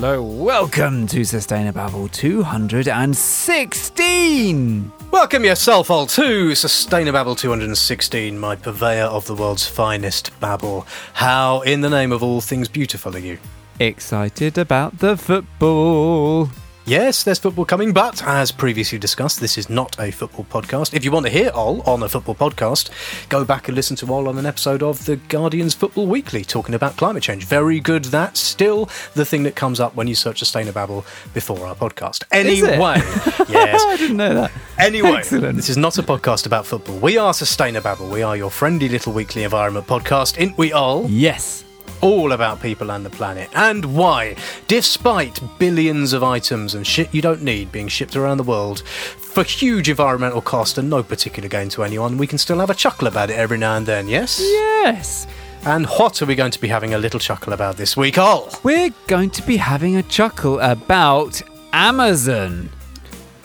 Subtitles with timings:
[0.00, 0.22] hello.
[0.22, 4.92] Welcome to Sustainababble 216.
[5.10, 10.86] Welcome yourself all to Sustainababble 216, my purveyor of the world's finest babble.
[11.14, 13.38] How, in the name of all things beautiful, are you?
[13.80, 16.48] Excited about the football.
[16.88, 20.94] Yes, there's football coming, but as previously discussed, this is not a football podcast.
[20.94, 22.88] If you want to hear Ol on a football podcast,
[23.28, 26.74] go back and listen to Ol on an episode of The Guardian's Football Weekly talking
[26.74, 27.44] about climate change.
[27.44, 28.06] Very good.
[28.06, 32.24] That's still the thing that comes up when you search Sustainababble before our podcast.
[32.32, 32.78] Anyway,
[33.50, 33.82] yes.
[33.84, 34.50] I didn't know that.
[34.78, 35.56] Anyway, Excellent.
[35.56, 36.98] this is not a podcast about football.
[37.00, 38.10] We are Sustainababble.
[38.10, 40.38] We are your friendly little weekly environment podcast.
[40.38, 41.64] In we all Yes.
[42.00, 47.22] All about people and the planet and why, despite billions of items and shit you
[47.22, 51.68] don't need being shipped around the world for huge environmental cost and no particular gain
[51.70, 54.40] to anyone, we can still have a chuckle about it every now and then, yes?
[54.40, 55.26] Yes.
[55.64, 58.16] And what are we going to be having a little chuckle about this week?
[58.16, 62.70] Oh, We're going to be having a chuckle about Amazon.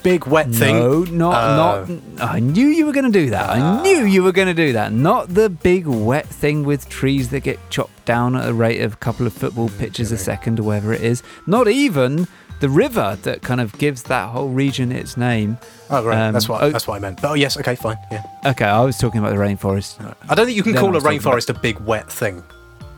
[0.04, 0.76] Big wet thing.
[0.78, 1.86] No, not Uh,
[2.18, 2.22] not.
[2.36, 3.50] I knew you were going to do that.
[3.50, 4.92] I knew you were going to do that.
[4.92, 8.94] Not the big wet thing with trees that get chopped down at a rate of
[8.94, 11.24] a couple of football pitches a second or whatever it is.
[11.48, 12.28] Not even
[12.60, 15.58] the river that kind of gives that whole region its name.
[15.90, 16.18] Oh, right.
[16.28, 17.22] Um, that's what oh- that's what I meant.
[17.22, 17.58] But, oh, yes.
[17.58, 17.98] Okay, fine.
[18.12, 18.24] Yeah.
[18.46, 20.00] Okay, I was talking about the rainforest.
[20.30, 22.44] I don't think you can call a rainforest a big wet thing,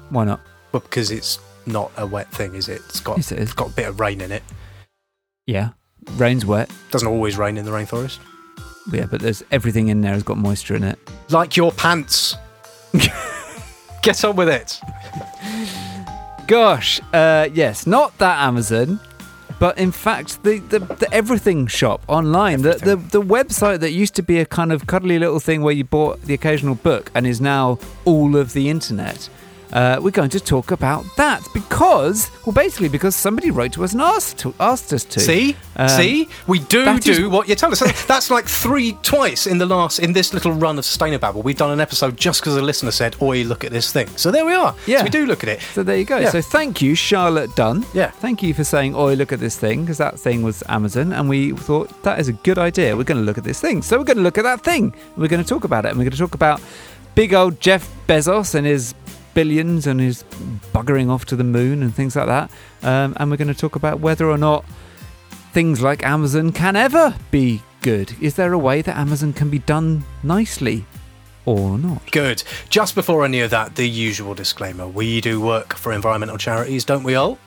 [0.10, 0.40] Why not?
[0.72, 2.82] well, because it's not a wet thing, is it?
[2.90, 4.44] It's got Yes, it got a bit of rain in it.
[5.48, 5.70] Yeah,
[6.18, 6.72] rain's wet.
[6.92, 8.20] Doesn't always rain in the rainforest.
[8.92, 11.00] Yeah, but there's everything in there has got moisture in it.
[11.30, 12.36] Like your pants.
[14.02, 14.80] Get on with it.
[16.48, 19.00] Gosh, uh, yes, not that Amazon,
[19.60, 24.14] but in fact the, the, the everything shop online, the, the the website that used
[24.16, 27.26] to be a kind of cuddly little thing where you bought the occasional book and
[27.26, 29.28] is now all of the internet.
[29.76, 33.92] Uh, we're going to talk about that because, well, basically because somebody wrote to us
[33.92, 35.20] and asked to, asked us to.
[35.20, 37.82] See, Um, see, we do do is- what you tell us.
[38.06, 41.44] That's like three twice in the last in this little run of Sustainer Sustainababble.
[41.44, 44.32] We've done an episode just because a listener said, "Oi, look at this thing." So
[44.32, 44.74] there we are.
[44.88, 45.00] Yeah.
[45.00, 45.60] so we do look at it.
[45.74, 46.20] So there you go.
[46.20, 46.30] Yeah.
[46.30, 47.86] So thank you, Charlotte Dunn.
[47.94, 48.12] Yeah.
[48.12, 51.28] Thank you for saying, "Oi, look at this thing," because that thing was Amazon, and
[51.28, 52.96] we thought that is a good idea.
[52.96, 53.82] We're going to look at this thing.
[53.82, 54.94] So we're going to look at that thing.
[55.18, 56.62] We're going to talk about it, and we're going to talk about
[57.14, 58.94] big old Jeff Bezos and his
[59.36, 60.24] billions and is
[60.74, 62.50] buggering off to the moon and things like that.
[62.82, 64.66] Um, and we're going to talk about whether or not
[65.54, 68.16] things like Amazon can ever be good.
[68.20, 70.86] Is there a way that Amazon can be done nicely
[71.46, 72.12] or not?
[72.12, 72.42] Good.
[72.70, 77.04] Just before any of that, the usual disclaimer: we do work for environmental charities, don't
[77.04, 77.38] we all?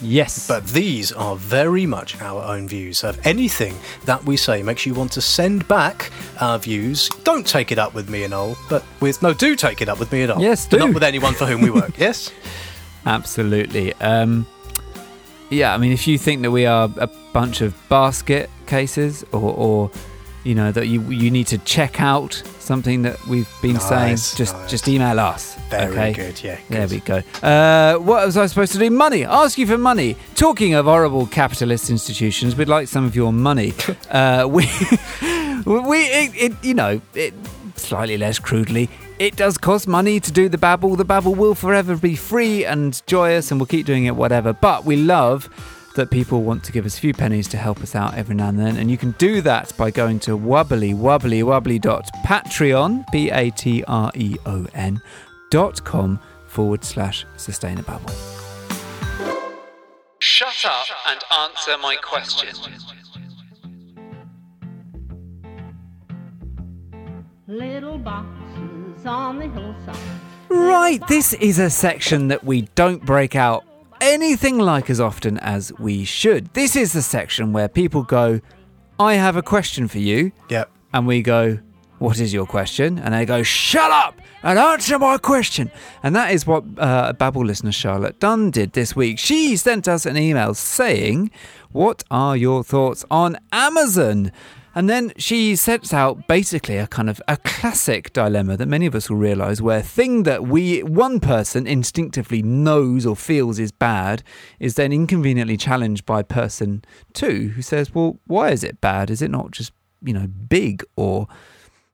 [0.00, 0.46] Yes.
[0.46, 2.98] But these are very much our own views.
[2.98, 6.10] So if anything that we say makes you want to send back
[6.40, 9.82] our views, don't take it up with me and all, but with no, do take
[9.82, 10.40] it up with me and all.
[10.40, 11.92] Yes, but not with anyone for whom we work.
[11.98, 12.32] yes.
[13.06, 13.94] Absolutely.
[13.94, 14.46] Um,
[15.50, 19.54] yeah, I mean, if you think that we are a bunch of basket cases, or,
[19.54, 19.90] or
[20.48, 24.16] you know that you you need to check out something that we've been Nice, saying,
[24.16, 24.70] just nice.
[24.70, 25.56] just email us.
[25.68, 26.12] Very okay?
[26.14, 26.42] good.
[26.42, 26.58] Yeah.
[26.70, 27.18] There we go.
[27.42, 28.88] Uh, what was I supposed to do?
[28.90, 29.24] Money.
[29.24, 30.16] Ask you for money.
[30.34, 33.74] Talking of horrible capitalist institutions, we'd like some of your money.
[34.10, 34.62] Uh, we,
[35.66, 37.34] we, it, it, you know, it,
[37.76, 38.88] slightly less crudely,
[39.18, 40.96] it does cost money to do the babble.
[40.96, 44.52] The babble will forever be free and joyous, and we'll keep doing it, whatever.
[44.54, 45.48] But we love
[45.98, 48.48] that people want to give us a few pennies to help us out every now
[48.48, 48.76] and then.
[48.76, 53.50] And you can do that by going to wobbly wobbly wobbly dot patreon, P A
[53.50, 55.00] T R E O N,
[55.50, 58.00] dot com forward slash sustainable.
[60.20, 62.48] Shut up and answer my question.
[67.46, 69.96] Little boxes on the hillside.
[70.50, 73.64] Right, this is a section that we don't break out
[74.00, 76.52] anything like as often as we should.
[76.54, 78.40] This is the section where people go,
[78.98, 80.32] I have a question for you.
[80.50, 80.70] Yep.
[80.92, 81.58] And we go,
[81.98, 82.98] What is your question?
[82.98, 85.70] And they go, Shut up and answer my question.
[86.02, 89.18] And that is what uh, Babble listener, Charlotte Dunn, did this week.
[89.18, 91.30] She sent us an email saying,
[91.72, 94.32] What are your thoughts on Amazon?
[94.78, 98.94] And then she sets out basically a kind of a classic dilemma that many of
[98.94, 103.72] us will realize where a thing that we one person instinctively knows or feels is
[103.72, 104.22] bad
[104.60, 109.10] is then inconveniently challenged by person two who says, "Well, why is it bad?
[109.10, 111.26] Is it not just, you know, big or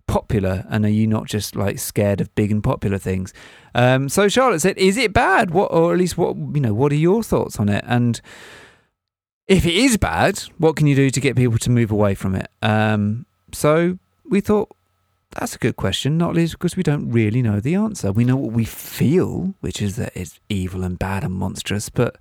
[0.06, 0.66] popular?
[0.68, 3.32] And are you not just like scared of big and popular things?
[3.74, 5.52] Um, so charlotte said is it bad?
[5.52, 7.82] What or at least what you know what are your thoughts on it?
[7.88, 8.20] And
[9.46, 12.34] if it is bad what can you do to get people to move away from
[12.34, 14.70] it um, so we thought
[15.30, 18.36] that's a good question not least because we don't really know the answer we know
[18.36, 22.16] what we feel which is that it's evil and bad and monstrous but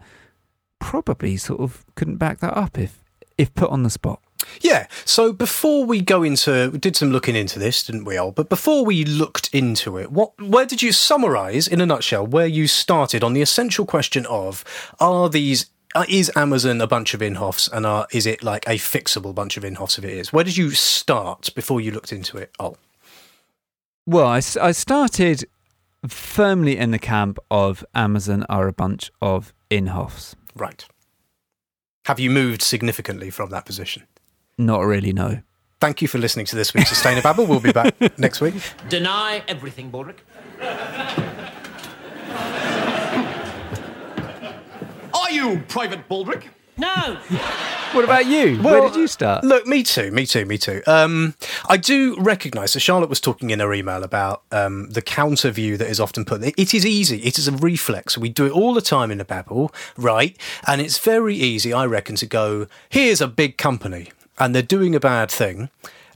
[0.79, 3.03] probably sort of couldn't back that up if
[3.37, 4.19] if put on the spot.
[4.61, 4.87] Yeah.
[5.05, 8.31] So before we go into, we did some looking into this, didn't we all?
[8.31, 12.45] But before we looked into it, what, where did you summarise, in a nutshell, where
[12.45, 14.63] you started on the essential question of,
[14.99, 18.71] are these, Uh, is Amazon a bunch of Inhofes and are, is it like a
[18.77, 20.33] fixable bunch of Inhofes if it is?
[20.33, 22.51] Where did you start before you looked into it?
[22.59, 22.77] Oh,
[24.07, 25.45] Well, I started
[26.07, 30.33] firmly in the camp of Amazon are a bunch of Inhofes.
[30.55, 30.85] right.
[32.07, 34.03] Have you moved significantly from that position?
[34.57, 35.41] Not really, no.
[35.79, 37.47] Thank you for listening to this week's Sustainababble.
[37.47, 38.55] We'll be back next week.
[38.89, 40.17] Deny everything, Baldrick.
[45.33, 46.43] You Private Baldrick?
[46.77, 47.17] No!
[47.93, 48.57] What about you?
[48.57, 49.43] Where did you start?
[49.43, 50.81] Look, me too, me too, me too.
[50.87, 51.35] Um,
[51.69, 52.71] I do recognise.
[52.71, 56.25] So Charlotte was talking in her email about um, the counter view that is often
[56.25, 56.43] put.
[56.43, 57.19] It is easy.
[57.19, 58.17] It is a reflex.
[58.17, 60.35] We do it all the time in the babble, right?
[60.65, 62.65] And it's very easy, I reckon, to go.
[62.89, 65.69] Here's a big company, and they're doing a bad thing,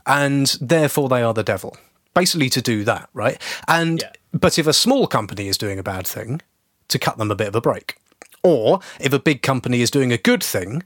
[0.06, 1.76] and therefore they are the devil.
[2.14, 3.40] Basically, to do that, right?
[3.68, 6.40] And but if a small company is doing a bad thing,
[6.88, 7.96] to cut them a bit of a break.
[8.42, 10.82] Or if a big company is doing a good thing,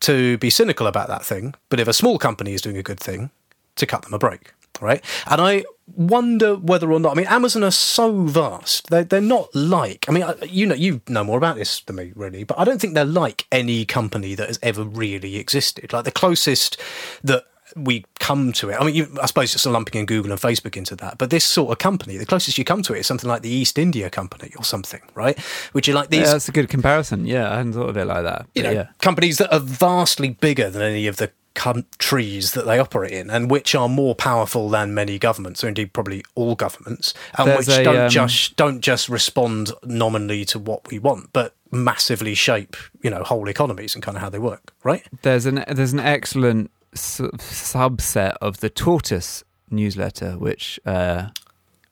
[0.00, 1.54] to be cynical about that thing.
[1.68, 3.30] But if a small company is doing a good thing,
[3.76, 4.52] to cut them a break.
[4.80, 5.02] Right.
[5.26, 5.64] And I
[5.94, 8.90] wonder whether or not, I mean, Amazon are so vast.
[8.90, 12.12] They're, they're not like, I mean, you know, you know more about this than me,
[12.14, 15.94] really, but I don't think they're like any company that has ever really existed.
[15.94, 16.78] Like the closest
[17.24, 17.44] that
[17.76, 18.80] we come to it.
[18.80, 21.44] I mean, you, I suppose just lumping in Google and Facebook into that, but this
[21.44, 24.10] sort of company, the closest you come to it is something like the East India
[24.10, 25.38] Company or something, right?
[25.72, 27.26] Which are like these Yeah, that's a good comparison.
[27.26, 28.46] Yeah, I hadn't thought of it like that.
[28.54, 28.88] you know, yeah.
[29.00, 33.50] companies that are vastly bigger than any of the countries that they operate in, and
[33.50, 37.78] which are more powerful than many governments, or indeed probably all governments, and There's which
[37.78, 42.76] a, don't um, just don't just respond nominally to what we want, but massively shape
[43.02, 45.04] you know whole economies and kind of how they work, right?
[45.22, 51.28] There's an there's an excellent subset of the Tortoise newsletter, which uh,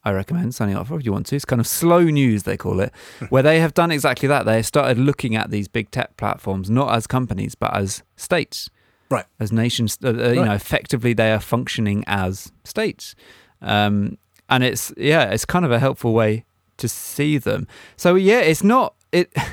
[0.04, 1.36] I recommend signing up for if you want to.
[1.36, 2.92] It's kind of slow news, they call it,
[3.30, 4.44] where they have done exactly that.
[4.44, 8.70] They started looking at these big tech platforms not as companies but as states,
[9.10, 9.26] Right.
[9.38, 9.98] as nations.
[10.02, 10.46] Uh, uh, You Right.
[10.46, 13.14] know, effectively they are functioning as states,
[13.62, 14.18] um,
[14.48, 16.44] and it's yeah, it's kind of a helpful way
[16.76, 17.66] to see them.
[17.96, 19.32] So yeah, it's not it.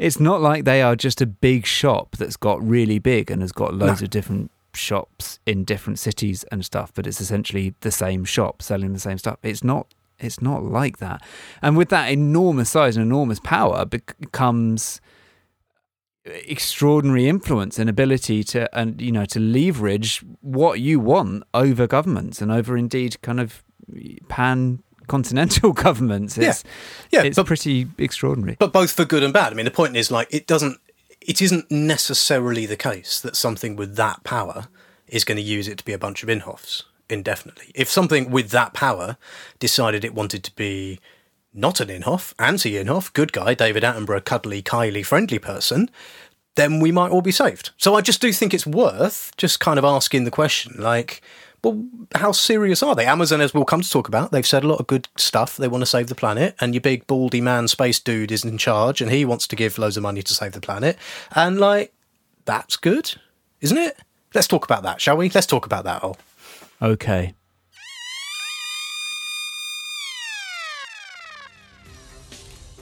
[0.00, 3.50] It's not like they are just a big shop that's got really big and has
[3.50, 4.04] got loads No.
[4.04, 8.92] of different shops in different cities and stuff, but it's essentially the same shop selling
[8.92, 9.38] the same stuff.
[9.42, 9.92] It's not.
[10.18, 11.22] It's not like that.
[11.62, 15.00] And with that enormous size and enormous power becomes
[16.24, 22.42] extraordinary influence and ability to and you know to leverage what you want over governments
[22.42, 23.64] and over indeed kind of
[24.28, 26.50] pan continental governments Yeah.
[26.50, 26.64] it's
[27.10, 29.52] Yeah, it's but- pretty extraordinary but both for good and bad.
[29.52, 30.78] I mean, the point is like it doesn't.
[31.28, 34.68] It isn't necessarily the case that something with that power
[35.06, 37.70] is going to use it to be a bunch of Inhofes indefinitely.
[37.74, 39.18] If something with that power
[39.58, 40.98] decided it wanted to be
[41.52, 45.90] not an Inhofe, anti-Inhofe, good guy, David Attenborough, cuddly, Kylie, friendly person,
[46.56, 47.70] then we might all be saved.
[47.76, 51.20] So I just do think it's worth just kind of asking the question, like,
[51.62, 51.84] well,
[52.14, 53.06] how serious are they?
[53.06, 55.56] Amazon, as we'll come to talk about, they've said a lot of good stuff.
[55.56, 58.58] They want to save the planet, and your big baldy man space dude is in
[58.58, 60.96] charge, and he wants to give loads of money to save the planet.
[61.34, 61.92] And like,
[62.44, 63.14] that's good,
[63.60, 63.96] isn't it?
[64.34, 65.30] Let's talk about that, shall we?
[65.30, 66.02] Let's talk about that.
[66.02, 66.16] all.
[66.80, 67.34] okay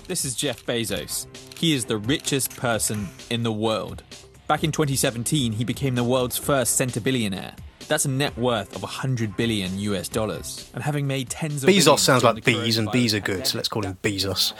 [0.08, 1.26] This is Jeff Bezos.
[1.58, 4.04] He is the richest person in the world.
[4.46, 7.56] Back in 2017, he became the world's first centibillionaire.
[7.88, 10.68] That's a net worth of 100 billion US dollars.
[10.74, 13.68] And having made tens of Bezos sounds like bees, and bees are good, so let's
[13.68, 14.52] call him Bezos.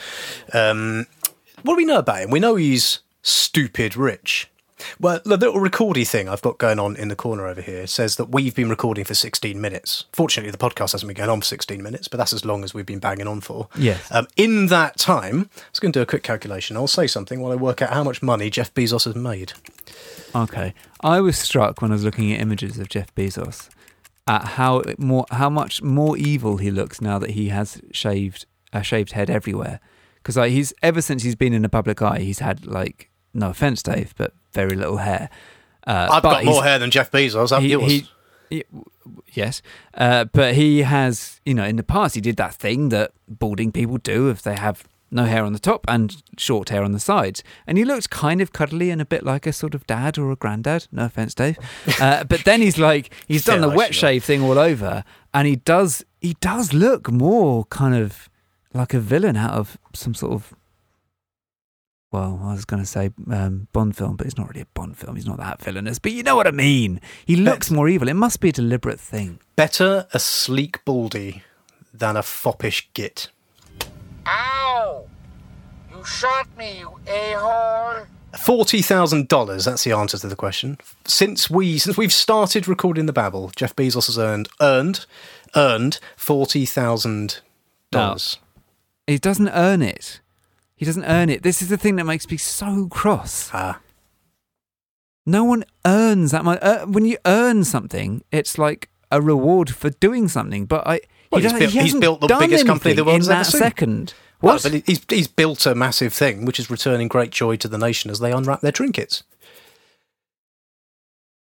[0.55, 1.07] Um,
[1.63, 2.31] what do we know about him?
[2.31, 4.49] We know he's stupid rich.
[5.01, 8.17] Well, the little recordy thing I've got going on in the corner over here says
[8.17, 10.05] that we've been recording for 16 minutes.
[10.13, 12.75] Fortunately, the podcast hasn't been going on for 16 minutes, but that's as long as
[12.75, 13.69] we've been banging on for.
[13.77, 14.11] Yes.
[14.13, 16.77] Um, in that time, I was going to do a quick calculation.
[16.77, 19.53] I'll say something while I work out how much money Jeff Bezos has made.
[20.35, 20.75] Okay.
[21.01, 23.69] I was struck when I was looking at images of Jeff Bezos
[24.29, 28.83] at how more how much more evil he looks now that he has shaved a
[28.83, 29.81] shaved head everywhere.
[30.17, 33.51] Because like he's ever since he's been in the public eye, he's had like no
[33.51, 35.29] offense, Dave, but very little hair.
[35.87, 37.51] Uh, I've but got more hair than Jeff Bezos.
[37.51, 37.91] Have he- yours?
[37.93, 38.09] he-
[38.51, 38.65] he-
[39.33, 39.63] yes,
[39.95, 43.71] uh, but he has, you know, in the past he did that thing that balding
[43.73, 46.99] people do if they have no hair on the top and short hair on the
[46.99, 50.19] sides, and he looked kind of cuddly and a bit like a sort of dad
[50.19, 50.89] or a granddad.
[50.91, 51.57] No offense, Dave,
[52.01, 55.47] uh, but then he's like he's done Yeah, the wet shave thing all over, and
[55.47, 58.29] he does he does look more kind of
[58.75, 60.53] like a villain out of some sort of
[62.17, 64.97] well, I was going to say um, Bond film, but it's not really a Bond
[64.97, 65.17] film.
[65.17, 65.99] He's not that villainous.
[65.99, 66.99] But you know what I mean.
[67.27, 68.09] He looks more evil.
[68.09, 69.39] It must be a deliberate thing.
[69.55, 71.43] Better a sleek baldy
[71.93, 73.29] than a foppish git.
[74.27, 75.05] Ow!
[75.91, 78.07] You shot me, you a-hole!
[78.39, 79.67] Forty thousand dollars.
[79.67, 80.79] That's the answer to the question.
[81.05, 85.05] Since we since we've started recording the Babble, Jeff Bezos has earned earned
[85.55, 87.41] earned forty thousand
[87.91, 88.39] dollars.
[89.07, 90.21] He doesn't earn it.
[90.77, 91.43] He doesn't earn it.
[91.43, 93.51] This is the thing that makes me so cross.
[93.53, 93.81] Ah,
[95.25, 96.59] No one earns that much.
[96.63, 100.67] Uh, when you earn something, it's like a reward for doing something.
[100.67, 101.01] But I,
[101.33, 103.31] Well, he, he's built- he he's hasn't built the biggest company the anything world in
[103.33, 103.61] ever that seen.
[103.61, 104.15] second.
[104.43, 104.63] well, What?
[104.65, 108.11] but he's he's built a massive thing, which is returning great joy to the nation
[108.11, 109.23] as they unwrap their trinkets.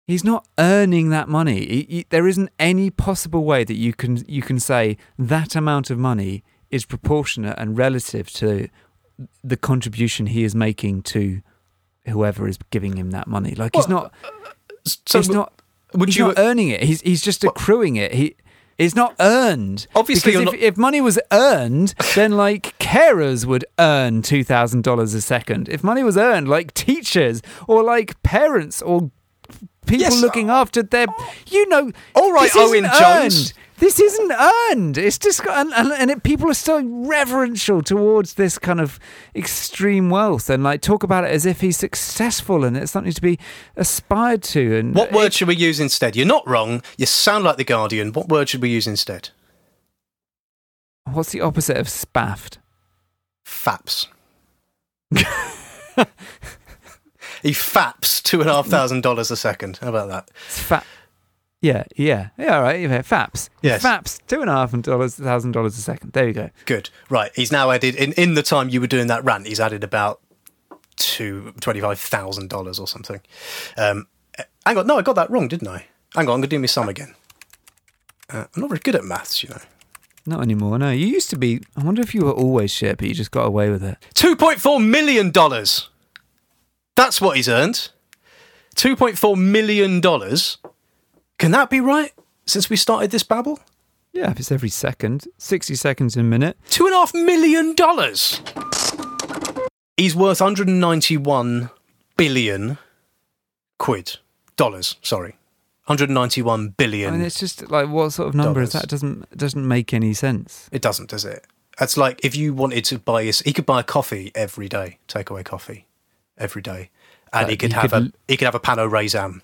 [0.06, 1.66] He's not earning that money.
[1.66, 5.90] He- he- there isn't any possible way that you can you can say that amount
[5.90, 8.68] of money is proportionate and relative to
[9.42, 11.40] the contribution he is making to
[12.06, 13.54] whoever is giving him that money.
[13.54, 14.12] Like he's not.
[14.24, 14.50] Uh,
[14.84, 15.52] so he's not.
[15.94, 16.82] would he's you- not earning it.
[16.82, 18.12] He's he's just accruing it.
[18.14, 18.36] He.
[18.78, 19.86] It's not earned.
[19.96, 24.84] Obviously because if, not- if money was earned, then like carers would earn two thousand
[24.84, 25.68] dollars a second.
[25.70, 29.10] If money was earned, like teachers or like parents or
[29.86, 31.32] people Yes, looking after their, oh.
[31.48, 33.54] you know, All right, Owen Jones.
[33.78, 34.96] This isn't earned.
[34.96, 38.98] It's just got, and, and, and it, people are so reverential towards this kind of
[39.34, 43.20] extreme wealth and like talk about it as if he's successful and it's something to
[43.20, 43.38] be
[43.76, 44.76] aspired to.
[44.78, 46.16] And What it- word should we use instead?
[46.16, 46.82] You're not wrong.
[46.96, 48.12] You sound like the Guardian.
[48.12, 49.28] What word should we use instead?
[51.04, 52.58] What's the opposite of spaffed?
[53.44, 54.08] Faps.
[57.42, 59.76] he faps two and a half thousand dollars a second.
[59.82, 60.30] How about that?
[60.46, 60.84] It's fat.
[61.62, 62.56] Yeah, yeah, yeah.
[62.56, 63.48] All right, yeah, faps.
[63.62, 63.82] Yes.
[63.82, 64.20] faps.
[64.26, 66.12] Two and a half dollars, thousand dollars a second.
[66.12, 66.50] There you go.
[66.66, 66.90] Good.
[67.08, 67.30] Right.
[67.34, 69.46] He's now added in in the time you were doing that rant.
[69.46, 70.20] He's added about
[70.96, 73.20] two twenty five thousand dollars or something.
[73.78, 74.06] Um,
[74.38, 74.86] eh, hang on.
[74.86, 75.86] No, I got that wrong, didn't I?
[76.14, 76.34] Hang on.
[76.34, 77.14] I'm gonna do my sum again.
[78.28, 79.60] Uh, I'm not very good at maths, you know.
[80.26, 80.78] Not anymore.
[80.78, 81.62] No, you used to be.
[81.76, 83.96] I wonder if you were always shit, but you just got away with it.
[84.12, 85.88] Two point four million dollars.
[86.96, 87.90] That's what he's earned.
[88.74, 90.58] Two point four million dollars.
[91.38, 92.12] Can that be right?
[92.46, 93.60] Since we started this babble,
[94.12, 96.56] Yeah, if it's every second, sixty seconds a minute.
[96.70, 98.40] two and a half million dollars.
[99.96, 101.70] He's worth 191
[102.16, 102.78] billion
[103.78, 104.18] quid
[104.56, 104.96] dollars.
[105.02, 105.36] Sorry,
[105.86, 107.14] 191 billion.
[107.14, 108.82] I mean, it's just like what sort of number is Dollars.
[108.82, 108.88] that?
[108.90, 110.68] Doesn't doesn't make any sense.
[110.72, 111.44] it doesn't, does it?
[111.78, 114.98] That's like if you wanted to buy his, he could buy a coffee every day,
[115.08, 115.86] takeaway coffee
[116.38, 116.90] every day,
[117.32, 119.42] and But he could you have could a he could have a pano raisin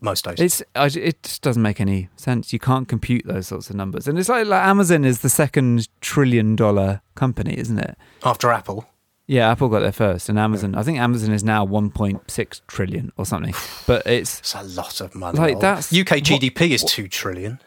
[0.00, 0.40] most days.
[0.40, 0.62] It's
[0.96, 2.52] it just doesn't make any sense.
[2.52, 5.88] You can't compute those sorts of numbers, and it's like, like Amazon is the second
[6.00, 7.96] trillion dollar company, isn't it?
[8.24, 8.86] After Apple,
[9.26, 10.74] Yeah, Apple got there first, and Amazon.
[10.74, 13.54] I think Amazon is now 1.6 trillion or something.
[13.86, 15.38] But it's it's a lot of money.
[15.38, 17.60] Like, that's- UK what- GDP is two trillion.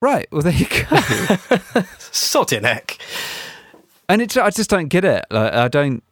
[0.00, 0.26] right.
[0.32, 1.82] Well, there you go.
[1.98, 2.98] Sod in heck.
[4.08, 5.24] and it, I just don't get it.
[5.30, 6.02] Like, I don't.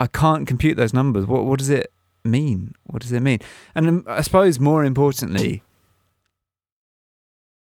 [0.00, 1.26] I can't compute those numbers.
[1.26, 1.92] What what does it
[2.24, 2.74] mean?
[2.84, 3.40] What does it mean?
[3.74, 5.62] And um, I suppose more importantly,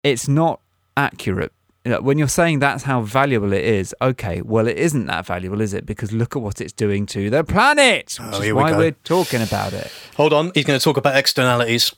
[0.03, 0.59] it's not
[0.97, 1.51] accurate.
[1.85, 5.73] When you're saying that's how valuable it is, okay, well, it isn't that valuable, is
[5.73, 5.85] it?
[5.85, 8.77] Because look at what it's doing to the planet, which Oh, is here we why
[8.77, 9.91] we're talking about it.
[10.15, 11.93] Hold on, he's going to talk about externalities.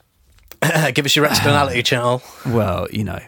[0.95, 2.23] Give us your externality, channel.
[2.47, 3.19] Well, you know,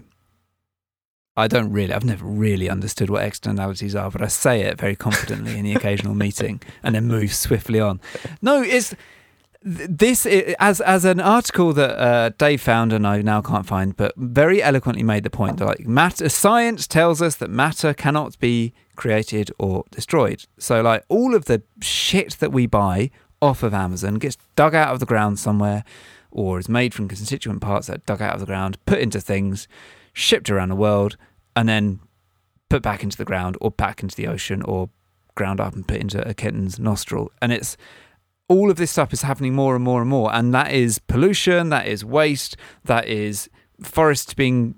[1.36, 4.96] I don't really, I've never really understood what externalities are, but I say it very
[4.96, 8.01] confidently in the occasional meeting and then move swiftly on.
[8.41, 8.96] No, it's
[9.62, 14.14] this as as an article that uh, Dave found and I now can't find, but
[14.16, 18.74] very eloquently made the point that like matter, science tells us that matter cannot be
[18.96, 20.46] created or destroyed.
[20.58, 23.12] So like all of the shit that we buy
[23.42, 25.84] off of Amazon gets dug out of the ground somewhere
[26.32, 29.22] or is made from constituent parts that are dug out of the ground, put into
[29.22, 29.68] things,
[30.14, 31.18] shipped around the world,
[31.56, 32.00] and then
[32.70, 34.90] put back into the ground or back into the ocean or
[35.36, 37.32] ground up and put into a kitten's nostril.
[37.42, 37.78] And it's
[38.50, 40.34] all of this stuff is happening more and more and more.
[40.34, 43.50] And that is pollution, that is waste, that is
[43.82, 44.75] forests being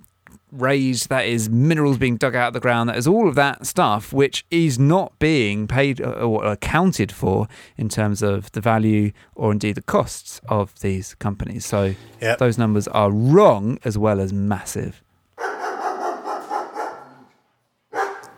[0.51, 3.67] raised, that is minerals being dug out of the ground, that is all of that
[3.67, 7.47] stuff which is not being paid or accounted for
[7.77, 11.65] in terms of the value or indeed the costs of these companies.
[11.67, 12.39] So Yep.
[12.39, 15.03] those numbers are wrong as well as massive.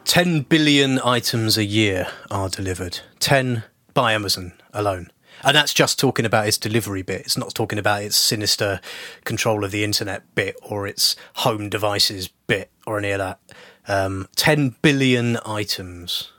[0.04, 3.00] 10 billion items a year are delivered.
[3.20, 5.10] 10 by Amazon alone.
[5.44, 7.22] And that's just talking about its delivery bit.
[7.22, 8.80] It's not talking about its sinister
[9.24, 13.40] control of the internet bit or its home devices bit or any of that.
[13.88, 16.32] Um, 10 billion items,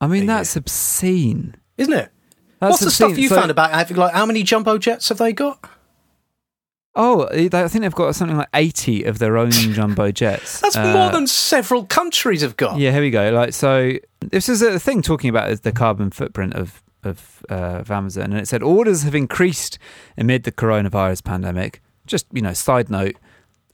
[0.00, 1.54] I mean, that's obscene.
[1.76, 2.10] isn't it?
[2.60, 3.70] That's What's the, stuff you So- found about?
[3.70, 5.62] Have, like, how many jumbo jets have they got?
[6.94, 10.60] Oh, I think they've got something like eighty of their own jumbo jets.
[10.60, 12.78] That's Uh, more than several countries have got.
[12.78, 13.30] Yeah, here we go.
[13.30, 17.80] Like so, this is a thing talking about is the carbon footprint of of, uh,
[17.80, 19.78] of Amazon, and it said orders have increased
[20.16, 21.82] amid the coronavirus pandemic.
[22.06, 23.16] Just you know, side note.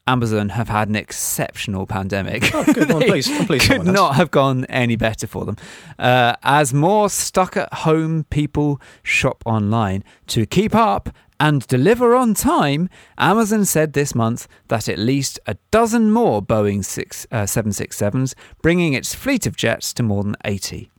[0.07, 2.55] Amazon have had an exceptional pandemic.
[2.55, 2.89] Oh, good.
[2.89, 5.57] They please, I'm pleased could not have gone any better for them.
[5.99, 11.09] Uh, as more stuck at home people shop online to keep up
[11.41, 12.89] and deliver on time,
[13.19, 18.93] Amazon said this month that at least a dozen more Boeing six, uh, 767s, bringing
[18.93, 20.91] its fleet of jets to more than 80.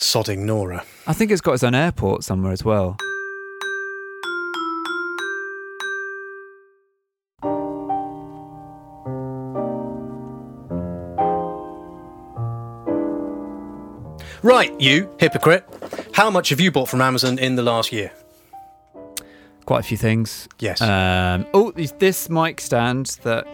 [0.00, 0.84] Sodding Nora.
[1.06, 2.96] I think it's got its own airport somewhere as well.
[14.42, 15.66] Right, you hypocrite.
[16.12, 18.10] How much have you bought from Amazon in the last year?
[19.66, 20.48] Quite a few things.
[20.58, 20.80] Yes.
[20.80, 23.46] Um, oh, this- mic stand that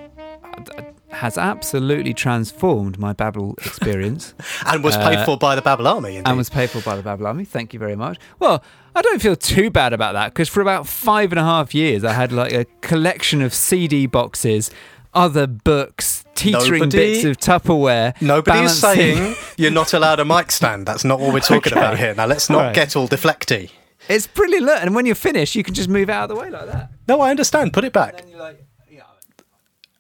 [0.79, 0.83] uh,
[1.16, 4.35] has absolutely transformed my Babble experience.
[4.66, 6.16] and was paid uh, for by the Babble Army.
[6.16, 6.28] Indeed.
[6.28, 7.44] and was paid for by the Babble Army.
[7.44, 8.18] Thank you very much.
[8.38, 8.62] Well,
[8.94, 12.04] I don't feel too bad about that because for about five and a half years,
[12.04, 14.70] I had like a collection of CD boxes,
[15.14, 18.20] other books, teetering Nobody- bits of Tupperware.
[18.23, 20.87] Nobody is saying you're not allowed a mic stand.
[20.87, 21.80] That's not what we're talking Okay.
[21.80, 22.14] about here.
[22.14, 22.75] Now let's not All right.
[22.75, 23.70] get all deflecty.
[24.08, 24.66] it's brilliant.
[24.66, 26.90] Look, and when you're finished, you can just move out of the way like that.
[27.08, 27.73] No, I understand.
[27.73, 28.20] Put it back.
[28.20, 29.02] And you're like, yeah,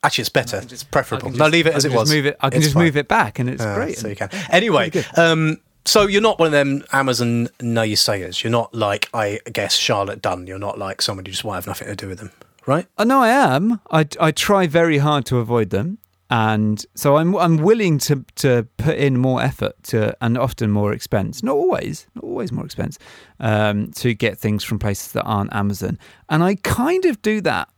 [0.06, 0.58] Actually, it's better.
[0.70, 1.30] It's preferable.
[1.30, 2.08] can No, leave it as it was.
[2.12, 2.36] Move it.
[2.40, 2.84] I can It's just fine.
[2.84, 3.98] move it back, and it's Ah, great.
[3.98, 4.28] So you can.
[4.50, 8.42] Anyway, um, so you're not one of them Amazon naysayers.
[8.42, 10.46] You're not like, I guess, Charlotte Dunn.
[10.46, 12.30] You're not like somebody who just won't have nothing to do with them,
[12.66, 12.86] right?
[12.98, 13.80] Uh, no, I am.
[13.90, 15.98] I, I try very hard to avoid them,
[16.30, 20.92] and so I'm I'm willing to to put in more effort to and often more
[20.92, 21.42] expense.
[21.42, 22.98] Not always, not always more expense,
[23.40, 25.98] um, to get things from places that aren't Amazon.
[26.28, 27.68] And I kind of do that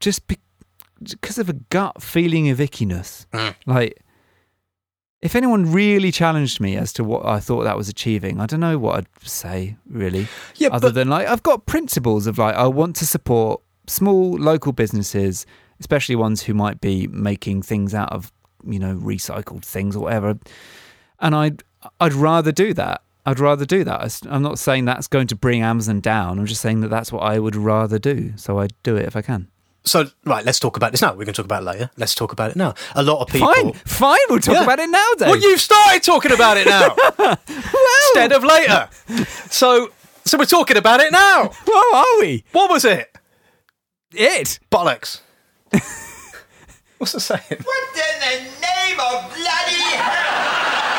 [0.00, 0.38] just be-
[1.02, 3.26] because of a gut feeling of ickiness.
[3.32, 3.54] Mm.
[3.66, 4.02] Like,
[5.22, 8.60] if anyone really challenged me as to what I thought that was achieving, I don't
[8.60, 12.54] know what I'd say really Yeah, other but than like I've got principles of like
[12.54, 15.44] I want to support small local businesses,
[15.78, 18.32] especially ones who might be making things out of
[18.64, 20.38] you know recycled things or whatever.
[21.18, 21.62] And I'd
[21.98, 23.02] I'd rather do that.
[23.26, 24.20] I'd rather do that.
[24.28, 26.38] I'm not saying that's going to bring Amazon down.
[26.38, 28.32] I'm just saying that that's what I would rather do.
[28.36, 29.48] So I do it if I can.
[29.84, 30.44] So right.
[30.44, 31.14] Let's talk about this now.
[31.14, 31.90] We can talk about it later.
[31.96, 32.74] Let's talk about it now.
[32.94, 33.52] A lot of people.
[33.52, 34.18] Fine, fine.
[34.28, 34.62] We'll talk Yeah.
[34.64, 35.28] about it now, Dave.
[35.28, 36.94] Well, you've started talking about it now
[38.08, 38.88] instead of later.
[39.50, 39.90] So,
[40.24, 41.48] so we're talking about it now.
[41.66, 42.44] Whoa, are we?
[42.52, 43.08] What was it?
[44.12, 44.58] It.
[44.70, 45.20] Bollocks.
[46.98, 47.40] What's the saying?
[47.48, 50.90] What in the name of bloody hell?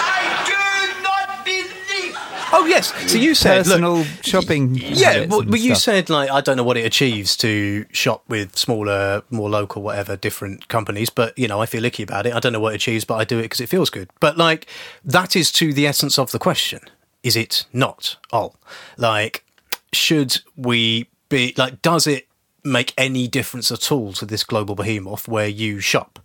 [0.00, 2.16] I do not believe.
[2.52, 3.10] Oh yes.
[3.10, 4.74] So you said, look, Personal shopping.
[4.74, 8.56] Yeah, well, but you said like I don't know what it achieves to shop with
[8.56, 11.10] smaller, more local, whatever, different companies.
[11.10, 12.34] But you know, I feel icky about it.
[12.34, 14.10] I don't know what it achieves, but I do it because it feels good.
[14.20, 14.66] But like
[15.04, 16.80] that is to the essence of the question:
[17.22, 18.56] Is it not all?
[18.96, 19.44] Like,
[19.92, 21.82] should we be like?
[21.82, 22.28] Does it
[22.64, 26.18] make any difference at all to this global behemoth where you shop?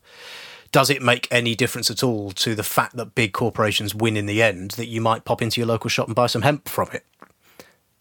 [0.73, 4.25] Does it make any difference at all to the fact that big corporations win in
[4.25, 4.71] the end?
[4.71, 7.05] That you might pop into your local shop and buy some hemp from it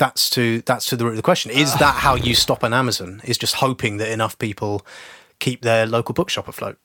[0.02, 1.52] that's to that's to the root of the question.
[1.52, 1.78] Is ah.
[1.78, 3.20] that how you stop an Amazon?
[3.24, 4.84] Is just hoping that enough people
[5.38, 6.76] keep their local bookshop afloat?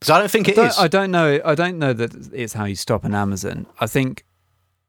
[0.00, 0.78] Because I don't think it don't- is.
[0.78, 1.40] I don't know.
[1.44, 3.66] I don't know that it's how you stop an Amazon.
[3.80, 4.24] I think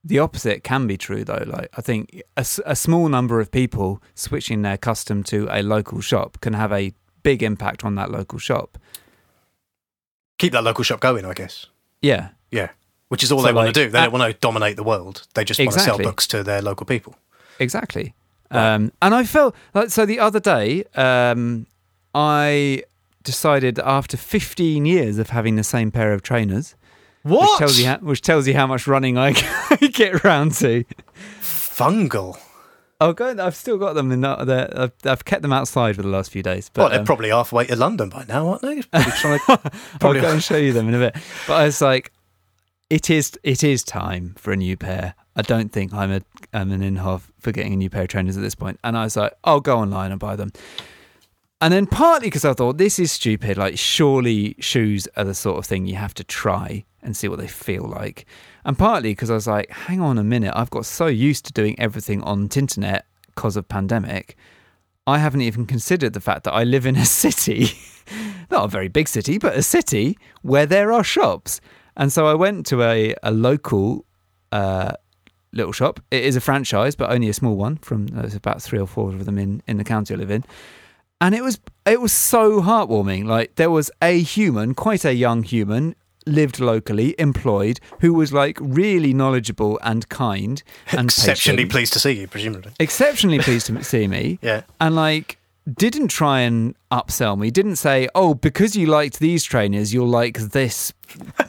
[0.05, 1.43] the opposite can be true, though.
[1.45, 6.39] Like I think a small number of people switching their custom to a local shop
[6.39, 8.77] can have a big impact on that local shop.
[10.38, 11.67] Keep that local shop going, I guess.
[12.02, 12.69] Yeah, Yeah,
[13.10, 13.89] which is all So, they want to do.
[13.89, 15.26] They don't want to dominate the world.
[15.34, 17.15] They just want to sell books to their local people.
[17.60, 18.13] exactly.
[18.52, 21.65] Um, and I felt like so the other day, um,
[22.13, 22.84] I
[23.24, 26.76] decided after 15 years of having the same pair of trainers,
[27.24, 27.58] which What?
[27.60, 29.32] tells you how, which tells you how much running I
[29.93, 30.86] get around to.
[31.41, 32.38] Fungal.
[33.01, 33.36] Oh, go!
[33.38, 36.41] I've still got them in the I've, I've kept them outside for the last few
[36.41, 36.69] days.
[36.73, 38.81] But well, they're um, probably halfway to London by now, aren't they?
[38.84, 41.15] Probably to- I'll go and show you them in a bit.
[41.45, 42.12] But I was like,
[42.89, 45.15] it is it is time for a new pair.
[45.36, 46.21] I don't think I'm a
[46.53, 48.79] I'm an Inhofe for getting a new pair of trainers at this point.
[48.84, 50.51] And I was like, I'll go online and buy them.
[51.61, 53.57] And then partly because I thought this is stupid.
[53.57, 57.39] Like, surely shoes are the sort of thing you have to try and see what
[57.39, 58.25] they feel like.
[58.65, 61.53] And partly because I was like, hang on a minute, I've got so used to
[61.53, 64.35] doing everything on Tinternet because of pandemic.
[65.07, 67.69] I haven't even considered the fact that I live in a city,
[68.51, 71.61] not a very big city, but a city where there are shops.
[71.95, 74.05] And so I went to a, a local
[74.51, 74.93] uh,
[75.53, 75.99] little shop.
[76.11, 77.77] It is a franchise, but only a small one.
[77.77, 80.43] From there's about three or four of them in in the county I live in,
[81.21, 83.25] and it was it was so heartwarming.
[83.25, 88.58] Like there was a human, quite a young human, lived locally, employed, who was like
[88.62, 91.71] really knowledgeable and kind and Exceptionally patient.
[91.71, 92.71] pleased to see you, presumably.
[92.80, 94.39] exceptionally pleased to see me.
[94.41, 94.62] Yeah.
[94.82, 95.38] And like
[95.73, 97.49] didn't try and upsell me.
[97.49, 100.93] Didn't say, "Oh, because you liked these trainers, you'll like this."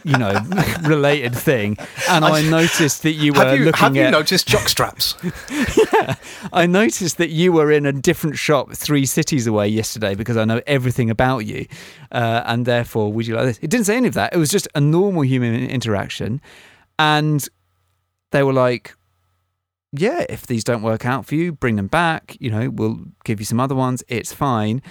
[0.05, 0.39] You know,
[0.83, 1.77] related thing,
[2.09, 4.11] and I, noticed that you were Have you, looking have you at.
[4.11, 5.17] noticed jock straps?
[5.51, 6.15] yeah.
[6.53, 10.45] I noticed that you were in a different shop three cities away yesterday because I
[10.45, 11.67] know everything about you,
[12.13, 13.59] uh, and therefore, would you like this?
[13.59, 14.33] It didn't say any of that.
[14.33, 16.41] It was just a normal human interaction,
[16.99, 17.47] and
[18.31, 18.95] they were like,
[20.01, 22.37] "Yeah, if these don't work out for you, bring them back.
[22.41, 24.03] You know, we'll give you some other ones.
[24.09, 24.83] It's fine."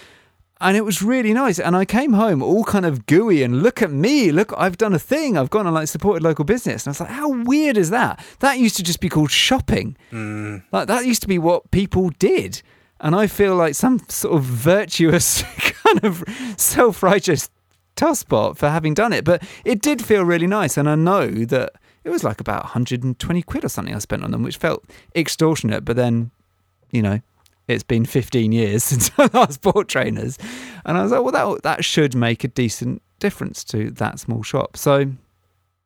[0.61, 1.59] And it was really nice.
[1.59, 4.93] And I came home all kind of gooey and look at me, look, I've done
[4.93, 5.37] a thing.
[5.37, 6.85] I've gone and like supported local business.
[6.85, 8.23] And I was like, how weird is that?
[8.39, 9.97] That used to just be called shopping.
[10.11, 10.63] Mm.
[10.71, 12.61] Like that used to be what people did.
[13.01, 15.43] And I feel like some sort of virtuous
[15.83, 16.23] kind of
[16.55, 17.49] self-righteous
[17.97, 19.25] tosspot for having done it.
[19.25, 20.77] But it did feel really nice.
[20.77, 21.73] And I know that
[22.05, 25.83] it was like about 120 quid or something I spent on them, which felt extortionate.
[25.83, 26.31] But then,
[26.91, 27.19] you know,
[27.67, 30.37] it's been 15 years since I last bought trainers.
[30.85, 34.43] And I was like, well, that, that should make a decent difference to that small
[34.43, 34.77] shop.
[34.77, 35.11] So,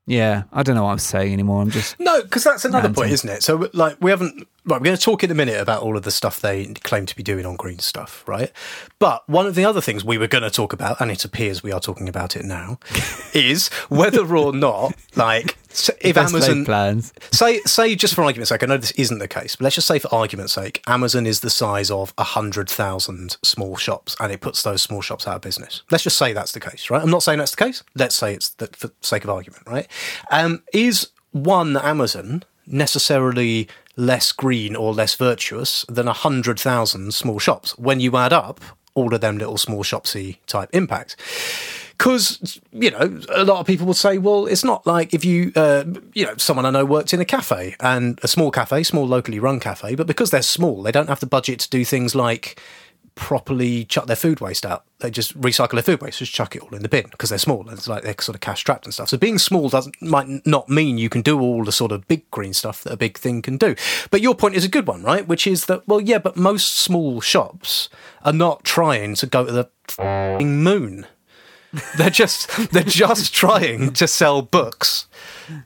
[0.06, 1.62] yeah, I don't know what I'm saying anymore.
[1.62, 3.02] I'm just No, because that's another Ranting.
[3.04, 3.44] point, isn't it?
[3.44, 4.48] So, like, we haven't.
[4.66, 7.06] Right, we're going to talk in a minute about all of the stuff they claim
[7.06, 8.52] to be doing on green stuff, right?
[9.00, 11.64] But one of the other things we were going to talk about, and it appears
[11.64, 12.78] we are talking about it now,
[13.34, 17.14] is whether or not, like, s- if Amazon plans.
[17.32, 19.88] say say just for argument's sake, I know this isn't the case, but let's just
[19.88, 24.32] say for argument's sake, Amazon is the size of a hundred thousand small shops, and
[24.32, 25.84] it puts those small shops out of business.
[25.92, 27.02] Let's just say that's the case, right?
[27.02, 27.84] I'm not saying that's the case.
[27.96, 29.88] Let's say it's the, for sake of argument, right?
[30.32, 37.38] Um, is one Amazon necessarily less green or less virtuous than a hundred thousand small
[37.40, 38.62] shops when you add up
[39.00, 41.16] all of them little small shopsy type impacts?
[41.98, 45.52] because you know a lot of people will say well it's not like if you
[45.56, 45.84] uh,
[46.14, 49.38] you know someone i know worked in a cafe and a small cafe small locally
[49.38, 52.60] run cafe but because they're small they don't have the budget to do things like
[53.20, 54.86] properly chuck their food waste out.
[55.00, 57.38] They just recycle their food waste just chuck it all in the bin because they're
[57.38, 57.62] small.
[57.68, 59.10] And it's like they're sort of cash strapped and stuff.
[59.10, 62.32] So being small doesn't might not mean you can do all the sort of big
[62.32, 63.76] green stuff that a big thing can do.
[64.10, 65.28] But your point is a good one right?
[65.28, 67.90] Which is that well yeah but most small shops
[68.24, 71.06] are not trying to go to the moon.
[71.98, 75.08] They're just they're just trying to sell books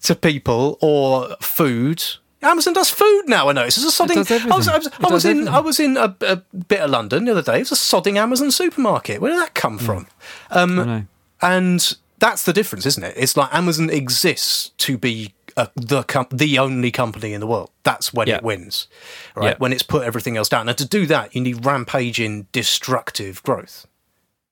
[0.02, 2.04] to people or food.
[2.44, 3.50] Amazon does food now.
[3.50, 4.18] I know it's a sodding.
[4.52, 4.88] I was, I was.
[5.00, 5.54] I was in everything.
[5.54, 6.36] I was in a, a
[6.68, 7.58] bit of London the other day.
[7.58, 9.22] It was a sodding Amazon supermarket.
[9.22, 10.08] Where did that come from?
[10.52, 11.08] Um,
[11.42, 13.14] and that's the difference, isn't it?
[13.18, 17.70] It's like Amazon exists to be uh, the com- the only company in the world.
[17.84, 18.38] That's when Yeah.
[18.38, 18.88] it wins,
[19.36, 19.50] right?
[19.52, 19.56] Yeah.
[19.58, 20.68] When it's put everything else down.
[20.70, 23.86] And to do that, you need rampaging, destructive growth,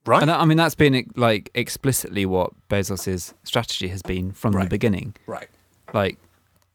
[0.05, 0.21] right?
[0.21, 5.15] And I mean, that's been like explicitly what Bezos's strategy has been from the beginning.
[5.25, 5.47] right.
[5.93, 6.17] Like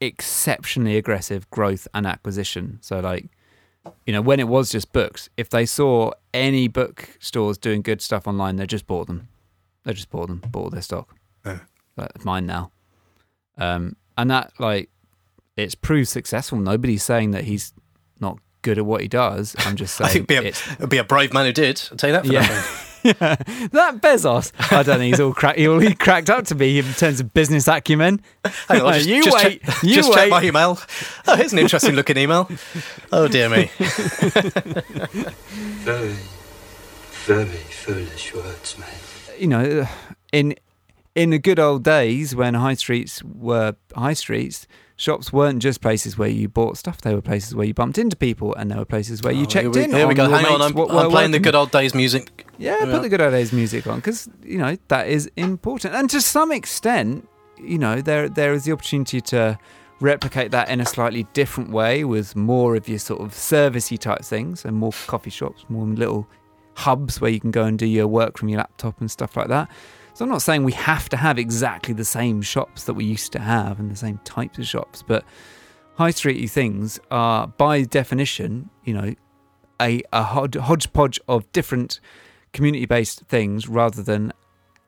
[0.00, 2.78] exceptionally aggressive growth and acquisition.
[2.82, 3.26] So, like,
[4.04, 8.26] you know, when it was just books, if they saw any bookstores doing good stuff
[8.26, 9.28] online, they just bought them.
[9.84, 11.14] They just bought them, bought all their stock.
[11.44, 11.60] Yeah.
[11.96, 12.72] That's mine now.
[13.56, 14.90] Um, and that, like,
[15.56, 16.58] it's proved successful.
[16.58, 17.72] Nobody's saying that he's
[18.20, 19.54] not good at what he does.
[19.60, 21.80] I'm just saying I think it'd be, a, it'd be a brave man who did.
[21.90, 22.40] I'll tell you that for Yeah.
[22.40, 22.82] nothing.
[23.06, 23.36] yeah,
[23.72, 24.52] that Bezos.
[24.72, 25.58] I don't think he's all cracked.
[25.58, 28.20] He he cracked up to be in terms of business acumen.
[28.68, 29.62] Hang on, just, you just wait.
[29.62, 30.16] Check, you just wait.
[30.16, 30.78] check my email.
[31.26, 32.48] Oh, here's an interesting looking email.
[33.12, 33.70] Oh dear me.
[35.86, 36.16] Very,
[37.26, 39.38] very foolish words, mate.
[39.40, 39.86] you know,
[40.32, 40.54] in
[41.14, 44.66] in the good old days when high streets were high streets,
[44.96, 47.00] shops weren't just places where you bought stuff.
[47.02, 49.46] They were places where you bumped into people, and there were places where you Oh,
[49.46, 49.92] checked here we, in.
[49.92, 50.28] Here we go.
[50.28, 52.46] Hang on, I'm, what I'm playing the good old days music.
[52.58, 52.92] Yeah, Yeah.
[52.92, 56.20] put the good old days music on because you know that is important, and to
[56.20, 57.28] some extent,
[57.58, 59.58] you know there there is the opportunity to
[60.00, 64.22] replicate that in a slightly different way with more of your sort of servicey type
[64.22, 66.26] things and more coffee shops, more little
[66.74, 69.48] hubs where you can go and do your work from your laptop and stuff like
[69.48, 69.70] that.
[70.16, 73.32] So I'm not saying we have to have exactly the same shops that we used
[73.32, 75.26] to have and the same types of shops, but
[75.96, 79.14] high streety things are by definition, you know,
[79.78, 82.00] a, a hodgepodge of different
[82.54, 84.32] community based things rather than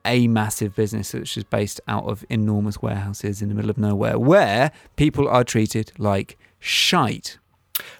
[0.07, 4.19] a massive business which is based out of enormous warehouses in the middle of nowhere
[4.19, 7.37] where people are treated like shite.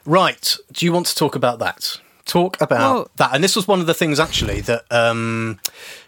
[0.07, 0.57] Right.
[0.73, 2.01] Do you want to talk about that?
[2.29, 3.31] Talk about Well- that.
[3.35, 5.59] And this was one of the things actually that um,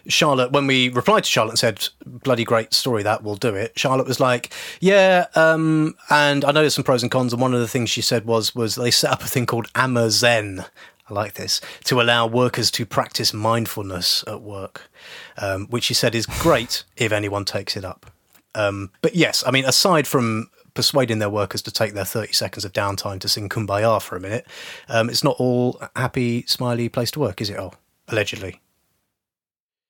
[0.07, 3.73] Charlotte, when we replied to Charlotte and said, "Bloody great story, that will do it."
[3.75, 7.33] Charlotte was like, "Yeah," um, and I know there's some pros and cons.
[7.33, 9.67] And one of the things she said was was they set up a thing called
[9.73, 10.65] Amazen.
[11.09, 14.89] I like this to allow workers to practice mindfulness at work,
[15.37, 18.05] um, which she said is great if anyone takes it up.
[18.55, 22.65] Um, but yes, I mean, aside from persuading their workers to take their 30 seconds
[22.65, 24.45] of downtime to sing Kumbaya for a minute,
[24.89, 27.57] um, it's not all happy, smiley place to work, is it?
[27.57, 27.73] Oh,
[28.07, 28.61] allegedly.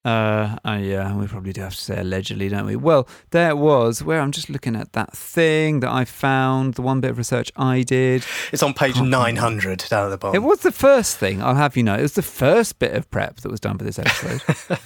[0.04, 2.76] Uh, oh yeah, we probably do have to say allegedly, don't we?
[2.76, 7.02] Well, there was where I'm just looking at that thing that I found, the one
[7.02, 8.26] bit of research I did.
[8.52, 10.36] It's on page 900 down at the bottom.
[10.36, 11.96] It was the first thing, I'll have you know.
[11.96, 14.42] It was the first bit of prep that was done for this episode.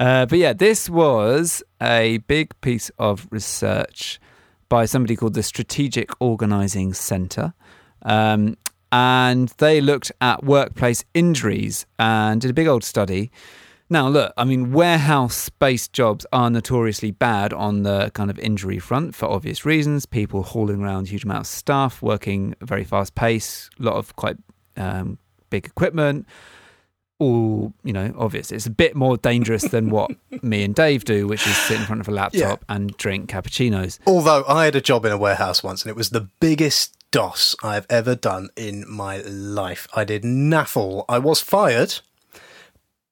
[0.00, 4.20] uh, but yeah, this was a big piece of research
[4.68, 7.54] by somebody called the Strategic Organizing Center.
[8.02, 8.56] Um,
[8.90, 13.30] and they looked at workplace injuries and did a big old study.
[13.90, 18.78] Now, look, I mean, warehouse based jobs are notoriously bad on the kind of injury
[18.78, 20.04] front for obvious reasons.
[20.04, 24.36] People hauling around huge amounts of stuff, working very fast pace, a lot of quite
[24.76, 26.26] um, big equipment.
[27.20, 28.52] All, you know, obvious.
[28.52, 30.10] It's a bit more dangerous than what
[30.42, 33.98] me and Dave do, which is sit in front of a laptop and drink cappuccinos.
[34.06, 37.56] Although I had a job in a warehouse once and it was the biggest doss
[37.62, 39.88] I've ever done in my life.
[39.94, 41.04] I did naffle.
[41.08, 42.00] I was fired,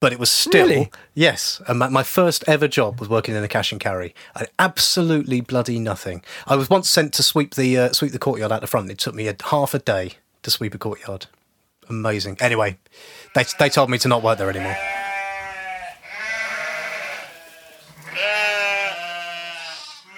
[0.01, 0.69] but it was still.
[0.69, 0.91] Really?
[1.15, 1.61] Yes.
[1.67, 4.15] And my, my first ever job was working in a cash and carry.
[4.35, 6.23] I absolutely bloody nothing.
[6.47, 8.91] I was once sent to sweep the uh, sweep the courtyard out the front.
[8.91, 11.27] It took me a, half a day to sweep a courtyard.
[11.89, 12.37] Amazing.
[12.41, 12.79] Anyway,
[13.35, 14.77] they, they told me to not work there anymore.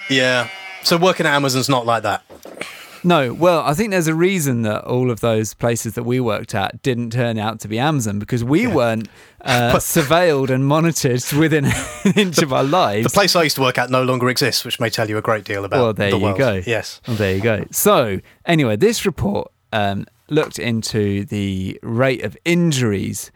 [0.09, 0.49] Yeah.
[0.83, 2.23] So working at Amazon's not like that.
[3.01, 6.53] No, well, I think there's a reason that all of those places that we worked
[6.53, 9.07] at didn't turn out to be Amazon because we weren't
[9.41, 11.65] uh, surveilled and monitored within
[12.03, 13.05] an inch of our lives.
[13.05, 15.21] The place I used to work at no longer exists, which may tell you a
[15.21, 15.97] great deal about the world.
[15.97, 16.37] well, there the you world.
[16.37, 16.61] go.
[16.69, 16.99] Yes.
[17.07, 17.65] Well, there you go.
[17.71, 23.31] So, anyway, this report um, looked into the rate of injuries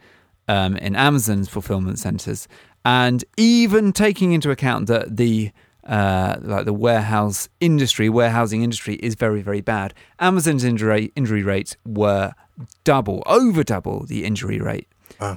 [0.48, 2.48] um, in Amazon's fulfillment centers,
[2.84, 5.52] and even taking into account that the
[5.86, 9.92] uh, like the warehouse industry, warehousing industry is very, very bad.
[10.18, 12.32] Amazon's injury injury rates were
[12.84, 14.88] double, over double the injury rate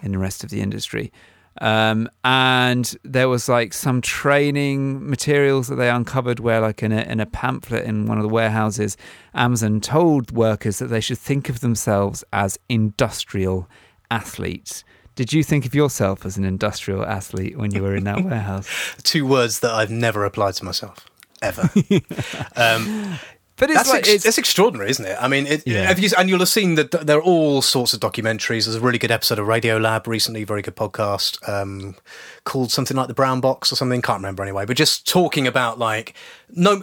[0.04, 1.12] in the rest of the industry.
[1.60, 7.02] Um, and there was like some training materials that they uncovered where, like in a,
[7.02, 8.98] in a pamphlet in one of the warehouses,
[9.34, 13.70] Amazon told workers that they should think of themselves as industrial
[14.12, 14.84] athletes.
[15.15, 18.70] Did you think of yourself as an industrial athlete when you were in that warehouse?
[19.02, 21.08] Two words that I've never applied to myself
[21.41, 21.70] ever.
[22.56, 23.17] um,
[23.58, 25.17] But it's that's, like ex- it's, that's extraordinary, isn't it?
[25.20, 25.96] I mean, it, Yeah.
[25.98, 28.65] you, and you'll have seen that there are all sorts of documentaries.
[28.65, 31.96] There's a really good episode of Radiolab recently, very good podcast um,
[32.43, 34.02] called something like the Brown Box or something.
[34.02, 36.13] Can't remember anyway, but just talking about like
[36.50, 36.82] no,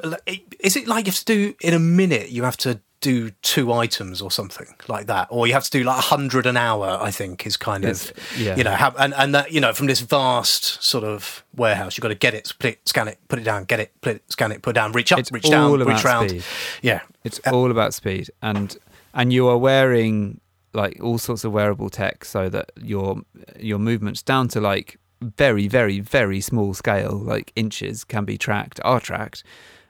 [0.60, 2.30] is it like you have to do in a minute?
[2.30, 5.82] You have to do two items or something like that, or you have to do
[5.84, 6.98] like a hundred an hour.
[7.00, 8.56] I think is kind Yes, of yeah.
[8.56, 12.02] you know, how, and and that you know from this vast sort of warehouse, you've
[12.02, 14.62] got to get it, split, scan it, put it down, get it, split, scan it,
[14.62, 16.30] put it down, reach up, It's reach down, reach round.
[16.30, 16.44] speed.
[16.82, 18.76] Yeah, It's all about speed, and
[19.12, 20.40] and you are wearing
[20.72, 23.22] like all sorts of wearable tech, so that your
[23.60, 28.80] your movements down to like very, very, very small scale, like inches, can be tracked,
[28.84, 29.42] are tracked.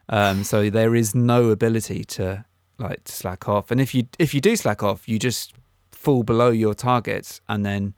[0.07, 2.45] Um, so there is no ability to
[2.77, 5.53] like to slack off, and if you if you do slack off, you just
[5.91, 7.93] fall below your targets, and then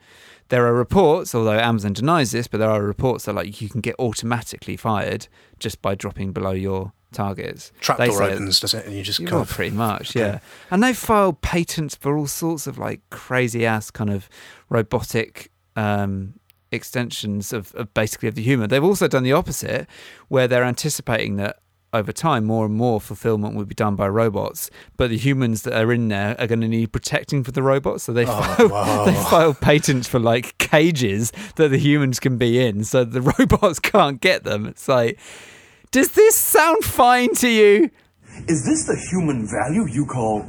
[0.49, 3.81] there are reports, although Amazon denies this, but there are reports that like you can
[3.81, 5.27] get automatically fired
[5.59, 7.71] just by dropping below your targets.
[7.71, 8.85] They trapdoor opens, does it?
[8.85, 10.39] And you just kind well, pretty much, yeah.
[10.71, 14.29] And they've filed patents for all sorts of like crazy ass kind of
[14.69, 16.33] robotic um,
[16.71, 18.69] extensions of, of basically of the human.
[18.69, 19.87] They've also done the opposite,
[20.27, 21.59] where they're anticipating that
[21.93, 25.73] over time more and more fulfillment will be done by robots, but the humans that
[25.73, 28.03] are in there are going to need protecting for the robots.
[28.03, 29.05] So they oh, filed, wow.
[29.05, 33.79] they filed patents for like cages that the humans can be in, so the robots
[33.79, 34.65] can't get them.
[34.65, 35.19] It's like,
[35.91, 37.89] does this sound fine to you?
[38.47, 40.45] Is this the human value you call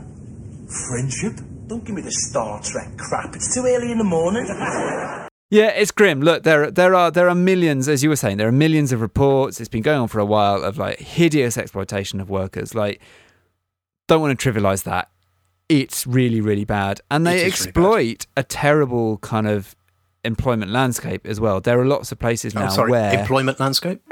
[0.89, 1.41] friendship?
[1.69, 3.35] Don't give me the Star Trek crap.
[3.35, 4.47] It's too early in the morning.
[5.51, 6.21] Yeah, it's grim.
[6.21, 9.01] Look, there there are there are millions, as you were saying, there are millions of
[9.01, 9.61] reports.
[9.61, 12.75] It's been going on for a while of like hideous exploitation of workers.
[12.75, 13.01] Like,
[14.09, 15.09] don't want to trivialize that.
[15.71, 19.75] It's really really bad, and they It is really exploit a terrible kind of
[20.23, 21.61] employment landscape as well.
[21.61, 24.03] There are lots of places Oh, now sorry, where employment landscape.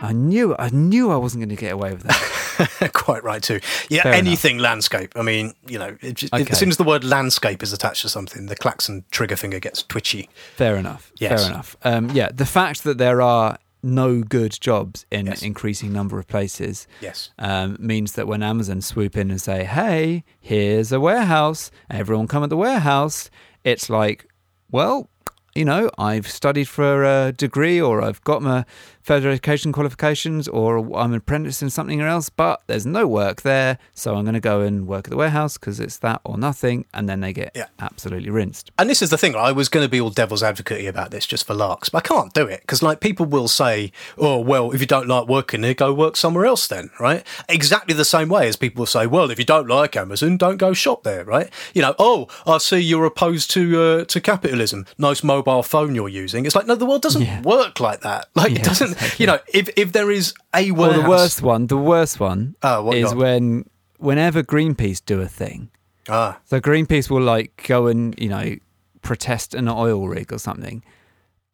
[0.00, 2.34] I knew I knew I wasn't going to get away with that.
[2.92, 3.60] Quite right too.
[3.88, 5.12] Yeah, Fair anything landscape.
[5.16, 6.46] I mean, you know, it just, Okay.
[6.50, 9.82] as soon as the word landscape is attached to something, the klaxon trigger finger gets
[9.82, 10.28] twitchy.
[10.56, 11.12] Fair enough.
[11.18, 11.42] Yes.
[11.42, 11.76] Fair enough.
[11.82, 15.42] Um, yeah, the fact that there are no good jobs in Yes.
[15.42, 17.30] increasing number of places Yes.
[17.38, 22.42] um, means that when Amazon swoop in and say, "Hey, here's a warehouse, everyone come
[22.42, 23.30] at the warehouse,"
[23.62, 24.26] it's like,
[24.70, 25.08] well,
[25.54, 28.64] you know, I've studied for a degree, or I've got my
[29.08, 33.40] further education qualifications, or I'm an apprentice in something or else, but there's no work
[33.40, 36.36] there, so I'm going to go and work at the warehouse because it's that or
[36.36, 37.68] nothing, and then they get Yeah.
[37.80, 38.70] absolutely rinsed.
[38.78, 41.24] And this is the thing, I was going to be all devil's advocate about this
[41.24, 44.72] just for larks, but I can't do it because, like, people will say, "Oh, well,
[44.72, 47.26] if you don't like working there, go work somewhere else." Then, right?
[47.48, 50.74] Exactly the same way as people say, "Well, if you don't like Amazon, don't go
[50.74, 51.48] shop there." Right?
[51.72, 54.84] You know, "Oh, I see you're opposed to uh, to capitalism.
[54.98, 57.40] Nice mobile phone you're using." It's like, no, the world doesn't Yeah.
[57.40, 58.26] work like that.
[58.34, 58.97] Like, it doesn't.
[59.18, 62.82] You know, if if there is a Well, the worst one, the worst one Oh,
[62.82, 65.70] what is when whenever Greenpeace do a thing.
[66.08, 68.56] ah, So Greenpeace will like go and you know
[69.02, 70.82] protest an oil rig or something,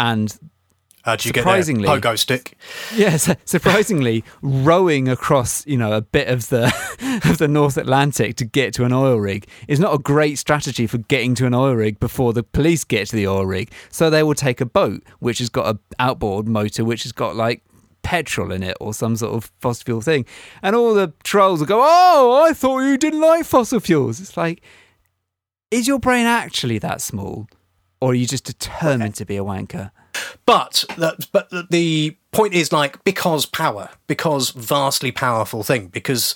[0.01, 0.37] and
[1.05, 2.13] how do you Surprisingly- get there?
[2.13, 2.57] Pogo stick.
[2.95, 6.65] yes, surprisingly, rowing across you know a bit of the
[7.31, 10.87] of the North Atlantic to get to an oil rig is not a great strategy
[10.87, 13.71] for getting to an oil rig before the police get to the oil rig.
[13.91, 17.37] So they will take a boat which has got a outboard motor which has got
[17.37, 17.63] like
[18.03, 20.27] petrol in it or some sort of fossil fuel thing,
[20.63, 24.37] and all the trolls will go, "Oh, I thought you didn't like fossil fuels." It's
[24.37, 24.63] like,
[25.71, 27.47] is your brain actually that small,
[28.01, 29.91] or are you just determined to be a wanker?
[30.47, 35.89] But that, but the- the point is like because power, because vastly powerful thing.
[35.89, 36.35] Because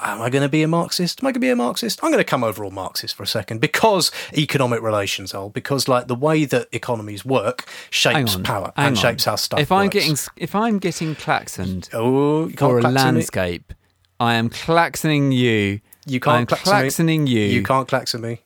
[0.00, 1.22] am I going to be a Marxist?
[1.22, 1.98] Am I going to be a Marxist?
[2.04, 5.88] I'm going to come over all Marxist for a second because economic relations are because
[5.88, 8.94] like the way that economies work shapes on, power and on.
[8.94, 9.58] shapes how stuff.
[9.60, 9.94] If I'm works.
[9.94, 12.94] getting if I'm getting klaxoned oh, for a klaxon me.
[12.94, 13.74] landscape,
[14.20, 15.80] I am claxoning you.
[16.06, 17.14] you can't I'm klaxon me.
[17.26, 18.40] you, You can't klaxon me.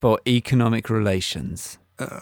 [0.00, 1.78] for economic relations.
[1.98, 2.20] Uh.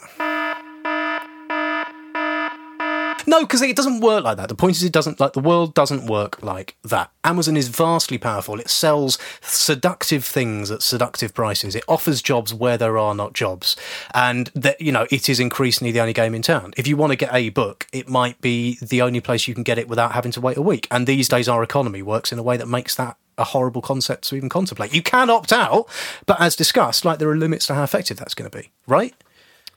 [3.27, 4.49] No, because it doesn't work like that.
[4.49, 7.11] The point is, it doesn't like the world doesn't work like that.
[7.25, 8.59] Amazon is vastly powerful.
[8.61, 11.75] It sells seductive things at seductive prices.
[11.75, 13.77] It offers jobs where there are not jobs,
[14.15, 16.73] and that you know it is increasingly the only game in town.
[16.77, 19.63] If you want to get a book, it might be the only place you can
[19.63, 20.89] get it without having to wait a week.
[20.91, 24.25] And these days, our economy works in a way that makes that a horrible concept
[24.29, 24.95] to even contemplate.
[24.95, 25.89] You can opt out,
[26.27, 28.71] but as discussed, like there are limits to how effective that's going to be.
[28.87, 29.15] Right?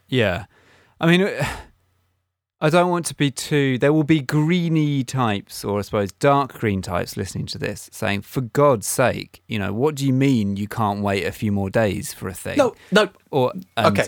[0.07, 0.45] Yeah,
[0.99, 1.29] I mean,
[2.61, 3.77] I don't want to be too.
[3.77, 8.21] There will be greeny types, or I suppose dark green types, listening to this, saying,
[8.21, 11.69] "For God's sake, you know, what do you mean you can't wait a few more
[11.69, 13.09] days for a thing?" No, no.
[13.31, 14.07] Or and- okay.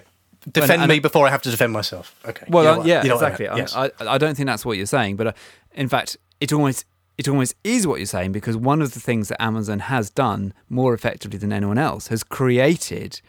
[0.49, 2.15] Defend and- me before I have to defend myself.
[2.25, 2.45] Okay.
[2.47, 3.57] Well, You know uh, yeah, you know what I exactly.
[3.57, 3.75] Yes.
[3.75, 5.33] I, I, I don't think that's what you're saying, but uh,
[5.73, 6.85] in fact, it almost
[7.17, 10.53] it almost is what you're saying because one of the things that Amazon has done
[10.69, 13.19] more effectively than anyone else has created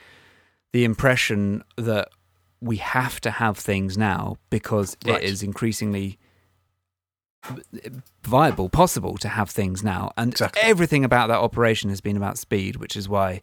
[0.73, 2.09] the impression that
[2.61, 5.23] we have to have things now because Right.
[5.23, 6.19] it is increasingly
[8.23, 10.61] viable, possible to have things now, and Exactly.
[10.63, 13.41] everything about that operation has been about speed, which is why.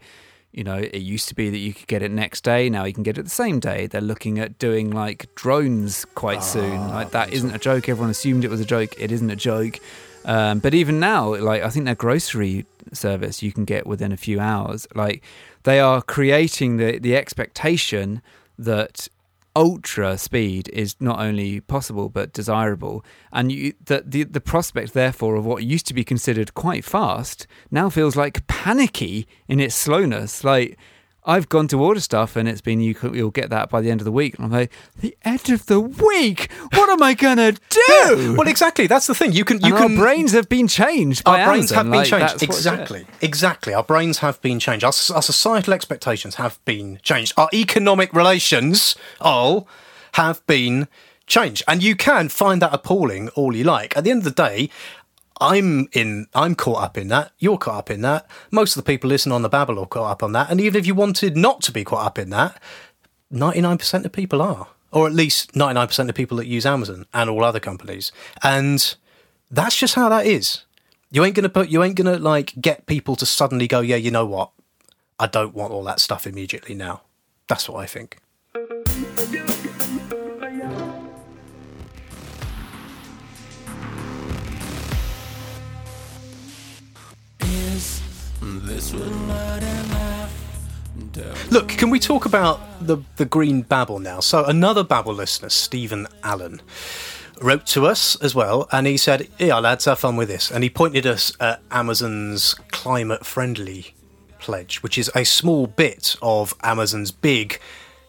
[0.52, 2.70] You know, it used to be that you could get it next day.
[2.70, 3.88] Now you can get it the same day.
[3.88, 6.88] They're looking at doing like drones quite soon.
[6.92, 7.90] Like that isn't a joke.
[7.90, 8.96] Everyone assumed it was a joke.
[8.98, 9.80] It isn't a joke.
[10.24, 14.18] Um, but even now, like I think their grocery service you can get within a
[14.18, 14.88] few hours.
[14.96, 15.24] Like
[15.64, 18.22] they are creating the the expectation
[18.58, 19.08] that
[19.56, 23.04] ultra speed is not only possible but desirable.
[23.32, 27.48] And you that the the prospect therefore of what used to be considered quite fast
[27.72, 30.44] now feels like panicky in its slowness.
[30.44, 30.78] Like
[31.26, 33.90] I've gone to order stuff and it's been you could, you'll get that by the
[33.90, 37.14] end of the week and I'm like the end of the week what am I
[37.16, 38.88] gonna do Well, exactly.
[38.88, 39.34] That's the thing.
[39.34, 39.60] You can.
[39.62, 39.92] You and can.
[39.98, 41.78] our brains have been changed our brains Amazon.
[41.78, 42.44] have been Like, changed.
[42.44, 43.06] Exactly.
[43.22, 43.74] Exactly.
[43.74, 44.84] Our brains have been changed.
[44.84, 47.34] Our, our societal expectations have been changed.
[47.38, 49.68] Our economic relations all
[50.14, 50.88] have been
[51.28, 53.98] changed, and you can find that appalling all you like.
[53.98, 54.70] At the end of the day.
[55.42, 56.28] I'm in.
[56.34, 57.32] I'm caught up in that.
[57.40, 58.30] You're caught up in that.
[58.52, 60.50] Most of the people listening on the Babble are caught up on that.
[60.50, 62.62] And even if you wanted not to be caught up in that,
[63.34, 67.44] 99% of people are, or at least 99% of people that use Amazon and all
[67.44, 68.12] other companies.
[68.44, 68.96] And
[69.52, 70.64] that's just how that is.
[71.12, 71.70] You ain't gonna put.
[71.70, 74.52] You ain't gonna like get people to suddenly go, yeah, you know what?
[75.20, 77.02] I don't want all that stuff immediately now.
[77.48, 78.18] That's what I think.
[91.50, 94.20] Look, can we talk about the the green babble now?
[94.20, 96.62] So another babble listener, Stephen Allen,
[97.42, 100.64] wrote to us as well, and he said, "Yeah, lads, have fun with this." And
[100.64, 103.94] he pointed us at Amazon's climate-friendly
[104.40, 107.60] pledge, which is a small bit of Amazon's big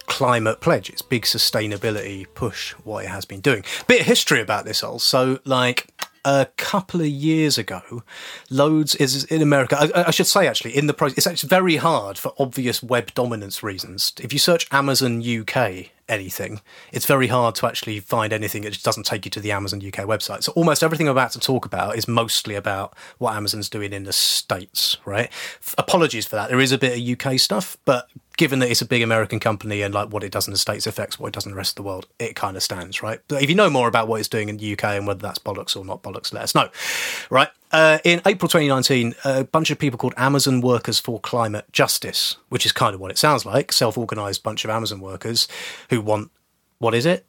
[0.06, 3.64] climate pledge, its big sustainability push, what it has been doing.
[3.86, 5.92] Bit of history about this also, like
[6.26, 8.02] a couple of years ago,
[8.50, 9.78] loads is in America.
[9.78, 13.14] I, I should say actually, in the process, it's actually very hard for obvious web
[13.14, 14.12] dominance reasons.
[14.20, 16.60] If you search Amazon UK anything,
[16.92, 19.78] it's very hard to actually find anything that just doesn't take you to the Amazon
[19.78, 20.42] UK website.
[20.42, 24.02] So almost everything I'm about to talk about is mostly about what Amazon's doing in
[24.02, 25.28] the States, right?
[25.28, 26.48] F- Apologies for that.
[26.48, 29.82] There is a bit of UK stuff, but given that it's a big American company
[29.82, 31.72] and like what it does in the States affects what it does in the rest
[31.72, 33.20] of the world, it kind of stands, right?
[33.28, 35.38] But if you know more about what it's doing in the UK and whether that's
[35.38, 36.68] bollocks or not bollocks, let us know,
[37.30, 37.48] right?
[37.72, 42.64] Uh, in April 2019, a bunch of people called Amazon Workers for Climate Justice, which
[42.64, 45.48] is kind of what it sounds like, self-organized bunch of Amazon workers
[45.90, 46.30] who want,
[46.78, 47.26] what is it?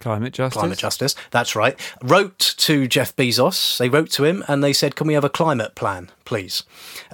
[0.00, 0.58] Climate justice.
[0.58, 1.14] Climate justice.
[1.30, 1.78] That's right.
[2.02, 3.76] Wrote to Jeff Bezos.
[3.76, 6.62] They wrote to him and they said, "Can we have a climate plan, please?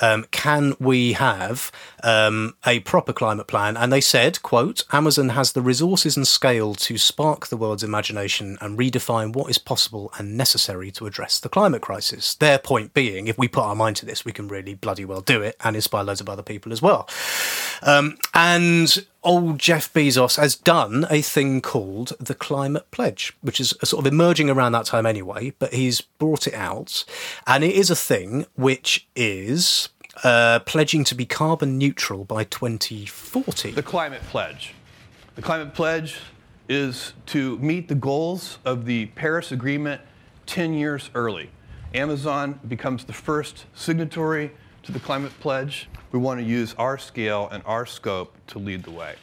[0.00, 1.72] Um, can we have
[2.04, 6.76] um, a proper climate plan?" And they said, "Quote: Amazon has the resources and scale
[6.76, 11.48] to spark the world's imagination and redefine what is possible and necessary to address the
[11.48, 14.74] climate crisis." Their point being, if we put our mind to this, we can really
[14.74, 17.08] bloody well do it and inspire loads of other people as well.
[17.82, 23.74] Um, and old Jeff Bezos has done a thing called the Climate Pledge, which is
[23.82, 27.04] sort of emerging around that time anyway, but he's brought it out.
[27.46, 29.90] And it is a thing which is
[30.22, 33.72] uh, pledging to be carbon neutral by 2040.
[33.72, 34.72] The Climate Pledge.
[35.34, 36.18] The Climate Pledge
[36.68, 40.00] is to meet the goals of the Paris Agreement
[40.46, 41.50] 10 years early.
[41.92, 44.52] Amazon becomes the first signatory
[44.86, 45.88] to the Climate Pledge.
[46.12, 49.16] We want to use our scale and our scope to lead the way.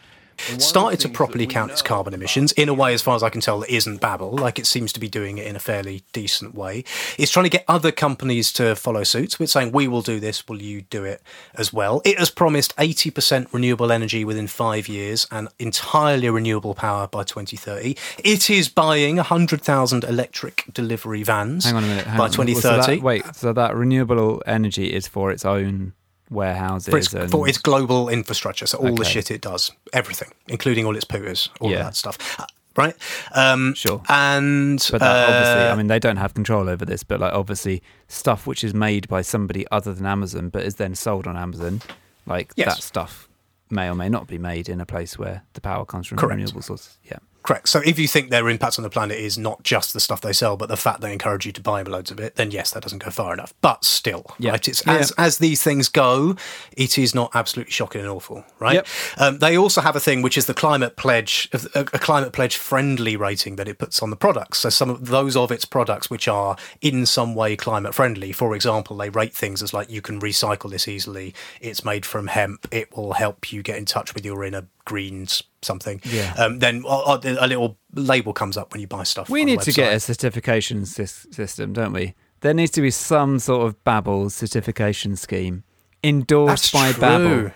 [0.49, 3.01] And one of the started to properly count its carbon emissions in a way, as
[3.01, 4.31] far as I can tell, that isn't Babble.
[4.37, 6.83] Like it seems to be doing it in a fairly decent way.
[7.17, 9.31] It's trying to get other companies to follow suit.
[9.33, 11.21] So it's saying, we will do this, will you do it
[11.55, 12.01] as well?
[12.05, 17.95] It has promised 80% renewable energy within five years and entirely renewable power by 2030.
[18.23, 22.05] It is buying 100,000 electric delivery vans Hang on a minute.
[22.07, 22.31] hang by on.
[22.31, 23.01] So that- 2030.
[23.01, 25.93] wait, so that renewable energy is for its own
[26.33, 30.29] warehouses for its, and for its global infrastructure, so all the shit it does, everything,
[30.47, 31.79] including all its pooters, all Yeah.
[31.79, 32.95] of that stuff, Uh, right?
[33.33, 34.01] Um, Sure.
[34.09, 37.03] And But that obviously, uh, I mean, they don't have control over this.
[37.03, 40.95] But like, obviously, stuff which is made by somebody other than Amazon, but is then
[40.95, 41.81] sold on Amazon,
[42.25, 42.75] like Yes.
[42.77, 43.29] that stuff
[43.69, 46.37] may or may not be made in a place where the power comes from Correct.
[46.37, 46.97] renewable sources.
[47.03, 47.17] Yeah.
[47.43, 47.67] Correct.
[47.69, 50.33] So if you think their impact on the planet is not just the stuff they
[50.33, 52.83] sell, but the fact they encourage you to buy loads of it, then yes, that
[52.83, 53.53] doesn't go far enough.
[53.61, 54.51] But still, Yeah.
[54.51, 54.67] right?
[54.67, 54.93] It's Yeah.
[54.95, 56.35] as as these things go,
[56.77, 58.75] it is not absolutely shocking and awful, right?
[58.75, 58.87] Yep.
[59.17, 62.55] Um, they also have a thing which is the climate pledge, a, a climate pledge
[62.55, 64.59] friendly rating that it puts on the products.
[64.59, 68.55] So some of those of its products which are in some way climate friendly, for
[68.55, 71.33] example, they rate things as like you can recycle this easily.
[71.59, 72.67] It's made from hemp.
[72.71, 76.01] It will help you get in touch with your inner greens something.
[76.03, 76.33] Yeah.
[76.37, 79.29] Um, then a, a little label comes up when you buy stuff.
[79.29, 82.15] We need to get a certification sys- system, don't we?
[82.41, 85.63] There needs to be some sort of babble certification scheme
[86.03, 87.27] endorsed by That's Babble.
[87.29, 87.51] true.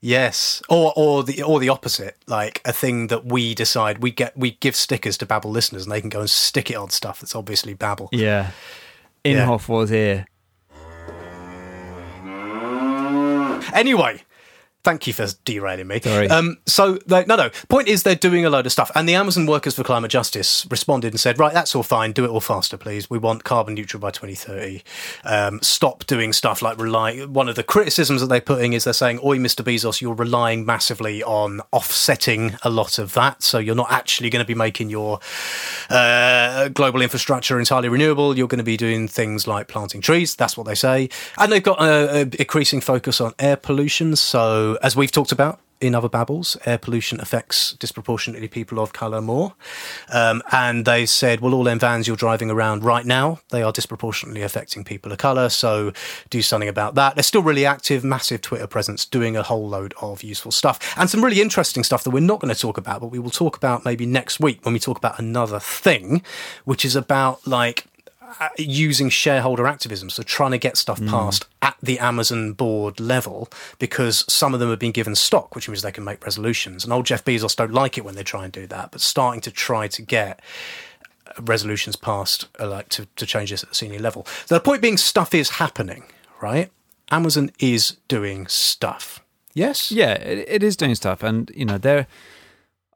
[0.00, 4.36] Yes, or or the or the opposite, like a thing that we decide we get
[4.36, 7.18] we give stickers to Babble listeners and they can go and stick it on stuff
[7.20, 8.08] that's obviously Babble.
[8.12, 8.52] Yeah.
[9.24, 10.26] Inhofe was here.
[13.74, 14.22] Anyway,
[14.84, 16.00] thank you for derailing me.
[16.00, 16.28] Sorry.
[16.28, 17.50] Um, so they, no, no.
[17.68, 20.66] Point is, they're doing a load of stuff, and the Amazon Workers for Climate Justice
[20.70, 22.12] responded and said, "Right, that's all fine.
[22.12, 23.10] Do it all faster, please.
[23.10, 24.82] We want carbon neutral by 2030.
[25.24, 28.92] Um, stop doing stuff like rely." One of the criticisms that they're putting is they're
[28.92, 29.62] saying, "Oi, Mr.
[29.64, 34.44] Bezos, you're relying massively on offsetting a lot of that, so you're not actually going
[34.44, 35.20] to be making your
[35.90, 38.36] uh, global infrastructure entirely renewable.
[38.36, 40.34] You're going to be doing things like planting trees.
[40.34, 41.08] That's what they say.
[41.36, 44.16] And they've got a, a increasing focus on air pollution.
[44.16, 49.20] So, as we've talked about in other babbles, air pollution affects disproportionately people of colour
[49.20, 49.54] more.
[50.12, 53.72] Um, and they said, well, all them vans you're driving around right now, they are
[53.72, 55.48] disproportionately affecting people of colour.
[55.48, 55.92] So,
[56.30, 57.14] do something about that.
[57.14, 61.08] They're still really active, massive Twitter presence, doing a whole load of useful stuff and
[61.08, 63.56] some really interesting stuff that we're not going to talk about, but we will talk
[63.56, 66.22] about maybe next week when we talk about another thing,
[66.64, 67.86] which is about like
[68.58, 73.48] using shareholder activism, so trying to get stuff passed at the Amazon board level,
[73.78, 76.84] because some of them have been given stock, which means they can make resolutions.
[76.84, 79.40] And old Jeff Bezos don't like it when they try and do that, but starting
[79.42, 80.40] to try to get
[81.26, 84.26] uh, resolutions passed, uh, like to, to change this at the senior level.
[84.46, 86.04] So the point being, stuff is happening,
[86.40, 86.70] right?
[87.10, 89.20] Amazon is doing stuff.
[89.54, 89.90] Yes.
[89.90, 92.06] Yeah, it, it is doing stuff, and you know, there.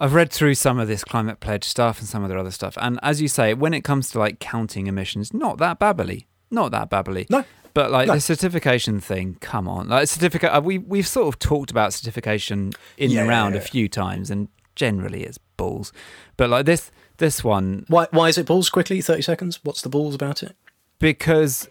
[0.02, 2.76] I've read through some of this climate pledge stuff and some of their other stuff,
[2.80, 6.72] and as you say, when it comes to like counting emissions, not that babbly, not
[6.72, 7.30] that babbly.
[7.30, 7.44] No.
[7.74, 8.14] But like No.
[8.14, 10.50] the certification thing, come on, like certificate.
[10.54, 13.88] uh, We we've sort of talked about certification in Yeah, and around yeah, a few
[13.88, 15.92] times, and generally it's balls.
[16.36, 19.00] But like this this one, Why, why is it balls quickly?
[19.00, 19.60] 30 seconds?
[19.62, 20.56] What's the balls about it?
[20.98, 21.68] because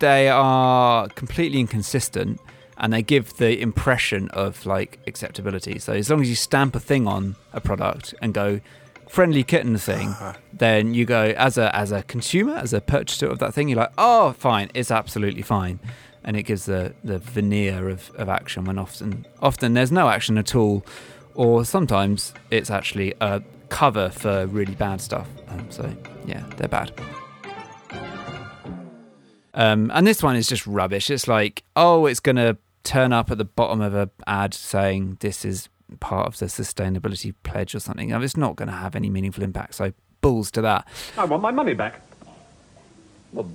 [0.00, 2.40] they are completely inconsistent
[2.78, 5.78] and they give the impression of like acceptability.
[5.78, 8.60] So as long as you stamp a thing on a product and go
[9.08, 10.14] friendly kitten thing,
[10.52, 13.78] then you go as a as a consumer, as a purchaser of that thing, you're
[13.78, 15.78] like, oh, fine, it's absolutely fine.
[16.24, 20.36] And it gives the, the veneer of, of action when often often there's no action
[20.38, 20.84] at all,
[21.34, 25.28] or sometimes it's actually a cover for really bad stuff.
[25.48, 25.96] Um, so
[26.26, 26.92] yeah, they're bad.
[29.54, 31.10] Um, and this one is just rubbish.
[31.10, 35.18] It's like, oh, it's going to turn up at the bottom of a ad saying
[35.20, 35.68] this is
[36.00, 38.12] part of the sustainability pledge or something.
[38.12, 39.74] And It's not going to have any meaningful impact.
[39.74, 40.86] So balls to that.
[41.18, 42.00] I want my money back.
[43.32, 43.50] Well,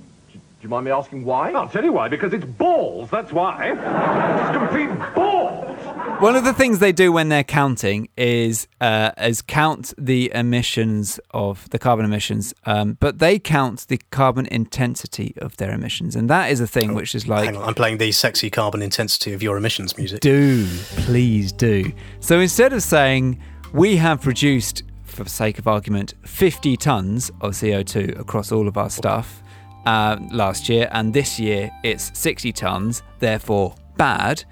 [0.62, 1.50] do you mind me asking why?
[1.50, 3.72] I'll tell you why, because it's balls, that's why.
[3.72, 5.76] It's complete balls!
[6.20, 11.18] One of the things they do when they're counting is uh, is count the emissions
[11.32, 16.30] of the carbon emissions, um, but they count the carbon intensity of their emissions, and
[16.30, 19.32] that is a thing which is like Hang on, I'm playing the sexy carbon intensity
[19.32, 20.20] of your emissions music.
[20.20, 20.64] do
[20.98, 21.90] please do.
[22.20, 23.42] So instead of saying
[23.72, 28.76] we have produced, for the sake of argument, 50 tons of CO2 across all of
[28.76, 29.41] our stuff
[29.86, 34.44] uh, last year, and this year it's 60 tons, therefore bad.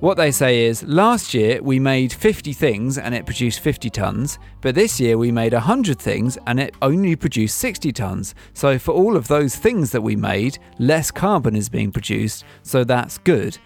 [0.00, 4.38] What they say is last year we made 50 things and it produced 50 tons,
[4.60, 8.34] but this year we made 100 things and it only produced 60 tons.
[8.52, 12.84] So for all of those things that we made, less carbon is being produced, so
[12.84, 13.56] that's good.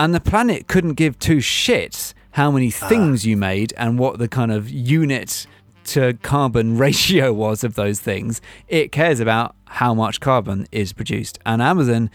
[0.00, 4.26] And the planet couldn't give two shits how many things you made and what the
[4.28, 5.46] kind of unit
[5.84, 8.40] to carbon ratio was of those things.
[8.68, 11.38] It cares about how much carbon is produced.
[11.44, 12.10] And Amazon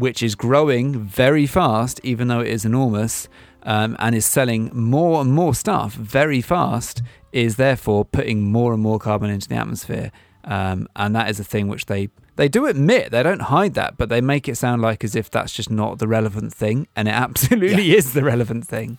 [0.00, 3.28] which is growing very fast, even though it is enormous,
[3.64, 7.02] um, and is selling more and more stuff very fast,
[7.32, 10.10] is therefore putting more and more carbon into the atmosphere.
[10.44, 13.98] Um, and that is a thing which they they do admit they don't hide that,
[13.98, 17.06] but they make it sound like as if that's just not the relevant thing, and
[17.06, 18.96] it absolutely is the relevant thing.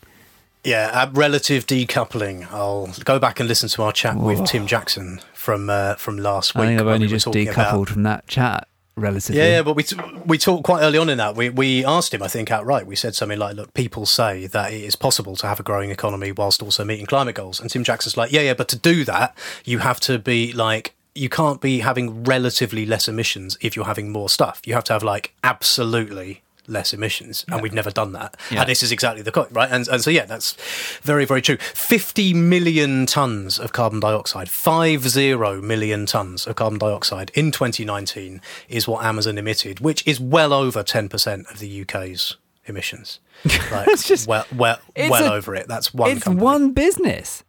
[0.64, 2.52] Yeah, relative decoupling.
[2.52, 6.54] I'll go back and listen to our chat with Tim Jackson from uh, from last
[6.56, 6.64] week.
[6.64, 9.42] I think I've only we just decoupled about- from that chat relatively.
[9.42, 11.36] Yeah, yeah, but we t- we talked quite early on in that.
[11.36, 12.86] We we asked him, I think, outright.
[12.86, 15.90] We said something like, "Look, people say that it is possible to have a growing
[15.90, 19.04] economy whilst also meeting climate goals." And Tim Jackson's like, "Yeah, yeah, but to do
[19.06, 19.36] that,
[19.66, 24.14] you have to be like." You can't be having relatively less emissions if you're having
[24.14, 24.62] more stuff.
[24.64, 28.38] You have to have like absolutely less emissions, and we've never done that.
[28.52, 28.62] Yeah.
[28.62, 29.70] And this is exactly the point, right?
[29.72, 30.56] And, and so, yeah, that's
[31.02, 31.58] very, very true.
[31.58, 38.42] 50 million tons of carbon dioxide, five zero million tons of carbon dioxide in 2019
[38.70, 43.20] is what Amazon emitted, which is well over 10% of the UK's emissions.
[43.72, 45.68] Like, It's just- well, well, well a- over it.
[45.68, 46.44] That's one it's company.
[46.44, 47.44] one business.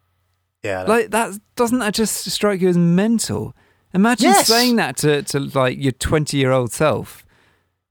[0.63, 0.83] Yeah.
[0.83, 3.53] Like that doesn't that just strike you as mental?
[3.93, 4.47] Imagine Yes.
[4.47, 7.22] saying that to, to like your twenty year old self.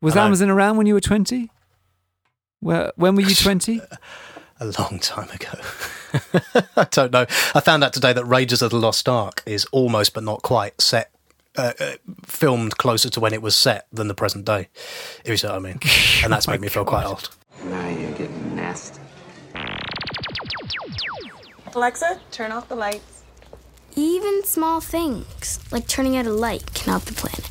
[0.03, 0.27] Was I know.
[0.27, 1.51] Amazon around when you were twenty?
[2.61, 3.81] Where when were you twenty?
[4.61, 5.59] a long time ago.
[6.77, 7.27] I don't know.
[7.55, 10.81] I found out today that Raiders of the Lost Ark is almost but not quite
[10.81, 11.11] set.
[11.57, 11.93] Uh, uh,
[12.25, 14.69] filmed closer to when it was set than the present day,
[15.23, 15.79] if you see what I mean,
[16.25, 17.29] and that's Oh made me feel quite old.
[17.65, 18.99] Now you're getting nasty.
[21.75, 23.23] Alexa, turn off the lights.
[23.97, 27.47] Even small things, like turning out a light, can help the planet.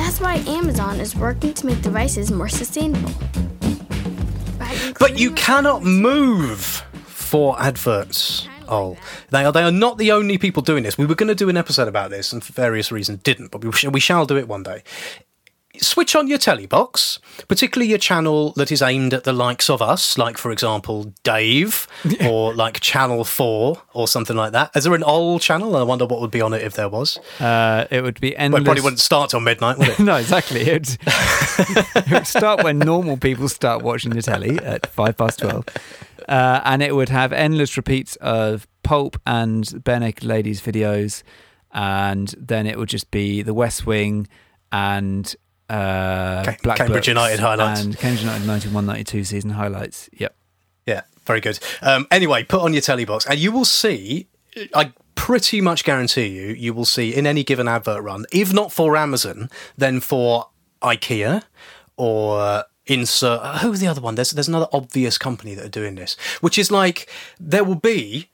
[0.00, 3.12] That's why Amazon is working to make devices more sustainable.
[4.98, 6.60] But you cannot move
[7.04, 8.48] for adverts.
[8.66, 8.96] Oh,
[9.28, 9.52] they are.
[9.52, 10.96] They are not the only people doing this.
[10.96, 13.50] We were going to do an episode about this, and for various reasons didn't.
[13.50, 14.84] But we, sh- we shall do it one day.
[15.78, 19.80] Switch on your telly box, particularly your channel that is aimed at the likes of
[19.80, 21.86] us, like for example Dave,
[22.26, 24.72] or like Channel Four, or something like that.
[24.74, 25.76] Is there an old channel?
[25.76, 27.18] I wonder what would be on it if there was.
[27.38, 28.60] Uh, it would be Well, endless.
[28.62, 29.98] it probably wouldn't start till midnight, would it?
[30.00, 30.62] no, exactly.
[30.62, 30.98] It would,
[31.96, 35.64] it would start when normal people start watching the telly at five past twelve,
[36.28, 41.22] uh, and it would have endless repeats of Pulp and Bare Ladies videos,
[41.72, 44.26] and then it would just be The West Wing
[44.72, 45.34] and
[45.70, 47.82] uh, Black Cambridge Books United highlights.
[47.82, 50.10] and Cambridge United 91 92 season highlights.
[50.12, 50.34] Yep.
[50.86, 51.58] Yeah, very good.
[51.82, 54.26] Um, anyway, put on your telly box, and you will see.
[54.74, 58.72] I pretty much guarantee you, you will see in any given advert run, if not
[58.72, 59.48] for Amazon,
[59.78, 60.48] then for
[60.82, 61.44] IKEA
[61.96, 66.16] or insert who's the other one there's there's another obvious company that are doing this
[66.40, 67.08] which is like
[67.38, 68.28] there will be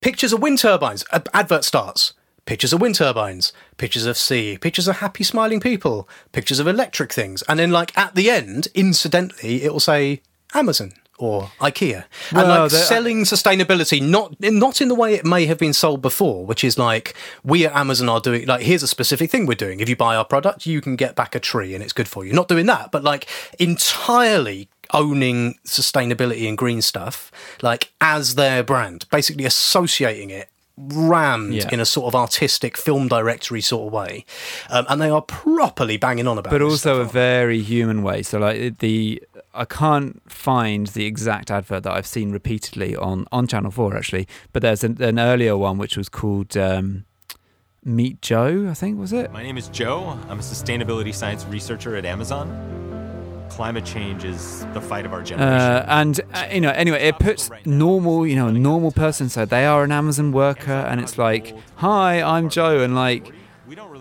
[0.00, 2.14] pictures of wind turbines advert starts
[2.44, 7.12] pictures of wind turbines pictures of sea pictures of happy smiling people pictures of electric
[7.12, 10.20] things and then like at the end incidentally it will say
[10.54, 12.04] amazon or ikea.
[12.30, 15.72] And like there- uh, selling sustainability not not in the way it may have been
[15.72, 17.14] sold before which is like
[17.44, 19.78] we at amazon are doing like here's a specific thing we're doing.
[19.78, 22.24] If you buy our product you can get back a tree and it's good for
[22.24, 22.32] you.
[22.32, 23.28] Not doing that but like
[23.60, 27.30] entirely owning sustainability and green stuff
[27.62, 31.68] like as their brand basically associating it rammed Yeah.
[31.70, 34.24] in a sort of artistic film directory sort of way
[34.70, 38.22] um, and they are properly banging on about but this also a very human way.
[38.22, 39.22] So like the
[39.54, 44.26] I can't find the exact advert that I've seen repeatedly on on Channel Four actually,
[44.54, 47.04] but there's an, an earlier one which was called um,
[47.84, 49.30] Meet Joe, I think was it.
[49.30, 50.18] My name is Joe.
[50.30, 52.48] I'm a sustainability science researcher at Amazon.
[53.56, 55.58] Climate change is the fight of our generation.
[55.58, 59.28] Uh, and uh, you know, anyway, it puts normal, you know, a normal person.
[59.28, 63.30] So they are an Amazon worker, and it's like, "Hi, I'm Joe," and like,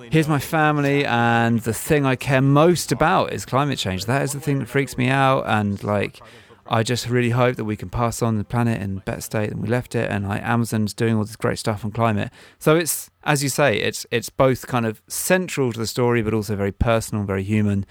[0.10, 4.06] here's my family, and the thing I care most about is climate change.
[4.06, 6.22] That is the thing that freaks me out, and like,
[6.66, 9.50] I just really hope that we can pass on the planet in a better state
[9.50, 10.10] than we left it.
[10.10, 12.32] And like, Amazon's doing all this great stuff on climate.
[12.60, 16.34] So it's, as you say, it's it's both kind of central to the story, but
[16.34, 17.86] also very personal, very human.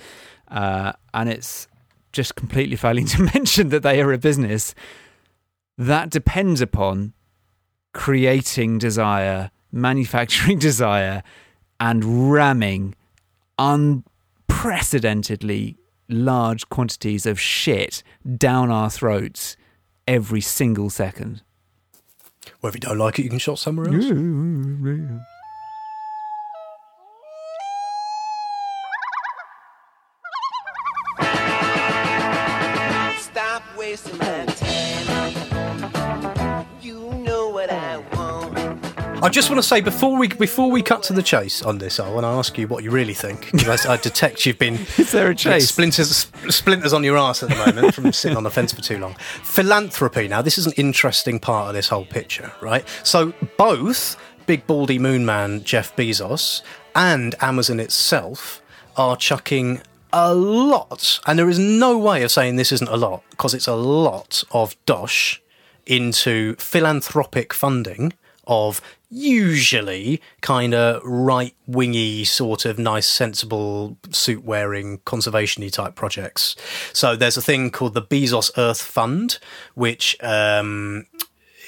[0.50, 1.68] Uh, and it's
[2.12, 4.74] just completely failing to mention that they are a business
[5.78, 7.12] that depends upon
[7.92, 11.22] creating desire, manufacturing desire,
[11.78, 12.94] and ramming
[13.58, 15.76] unprecedentedly
[16.08, 18.02] large quantities of shit
[18.36, 19.56] down our throats
[20.08, 21.42] every single second.
[22.60, 24.06] well if you don't like it you can shop somewhere else
[33.96, 36.66] Stop wasting my time.
[36.80, 38.58] You know what I want.
[39.22, 41.98] I just want to say before we before we cut to the chase on this,
[41.98, 43.50] I want to ask you what you really think.
[43.52, 45.68] Because I, I detect you've been Is there a chase?
[45.68, 48.98] splinters splinters on your ass at the moment from sitting on the fence for too
[48.98, 49.14] long.
[49.42, 50.28] Philanthropy.
[50.28, 52.86] Now this is an interesting part of this whole picture, right?
[53.02, 54.16] So both
[54.46, 56.62] big baldy moon man Jeff Bezos
[56.94, 58.62] and Amazon itself
[58.96, 59.80] are chucking
[60.12, 63.68] a lot, and there is no way of saying this isn't a lot because it's
[63.68, 65.40] a lot of dosh
[65.86, 68.12] into philanthropic funding
[68.46, 68.80] of
[69.10, 76.54] usually kind of right wingy sort of nice sensible suit wearing conservation type projects.
[76.92, 79.38] So there's a thing called the bezos earth fund
[79.74, 81.06] which um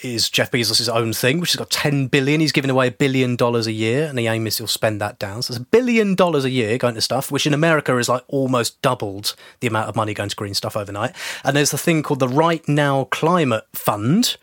[0.03, 2.41] is Jeff Bezos' own thing, which has got 10 billion.
[2.41, 5.19] He's giving away a billion dollars a year, and the aim is he'll spend that
[5.19, 5.43] down.
[5.43, 8.25] So it's a billion dollars a year going to stuff, which in America is like
[8.29, 11.15] almost doubled the amount of money going to green stuff overnight.
[11.45, 14.37] And there's the thing called the Right Now Climate Fund,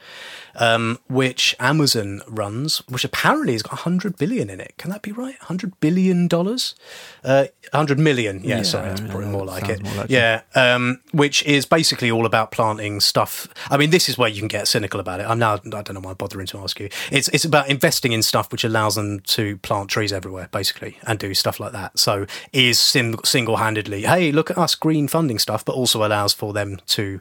[0.55, 4.73] um, which Amazon runs, which apparently has got 100 billion in it.
[4.77, 5.37] Can that be right?
[5.39, 6.75] 100 billion dollars?
[7.23, 8.41] Uh, 100 million.
[8.43, 9.83] Yeah, Yeah, sorry, that's yeah, probably that more like it.
[9.83, 10.11] more like it.
[10.11, 13.47] yeah, um, which is basically all about planting stuff.
[13.69, 15.23] I mean, this is where you can get cynical about it.
[15.23, 16.89] I'm now, I don't know why I'm bothering to ask you.
[17.11, 21.19] It's it's about investing in stuff which allows them to plant trees everywhere, basically, and
[21.19, 21.97] do stuff like that.
[21.99, 26.33] So is sim- single handedly, hey, look at us green funding stuff, but also allows
[26.33, 27.19] for them to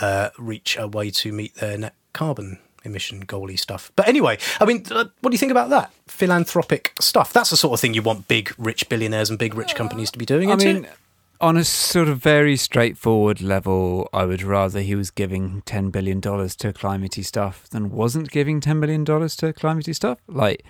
[0.00, 3.92] uh, reach a way to meet their net carbon emission goalie stuff.
[3.96, 7.32] But anyway, I mean, uh, what do you think about that philanthropic stuff?
[7.32, 10.18] That's the sort of thing you want big rich billionaires and big rich companies to
[10.18, 10.50] be doing.
[10.50, 10.92] I mean, it?
[11.40, 16.20] on a sort of very straightforward level, I would rather he was giving $10 billion
[16.20, 20.18] to climatey stuff than wasn't giving $10 billion to climatey stuff.
[20.26, 20.64] Like,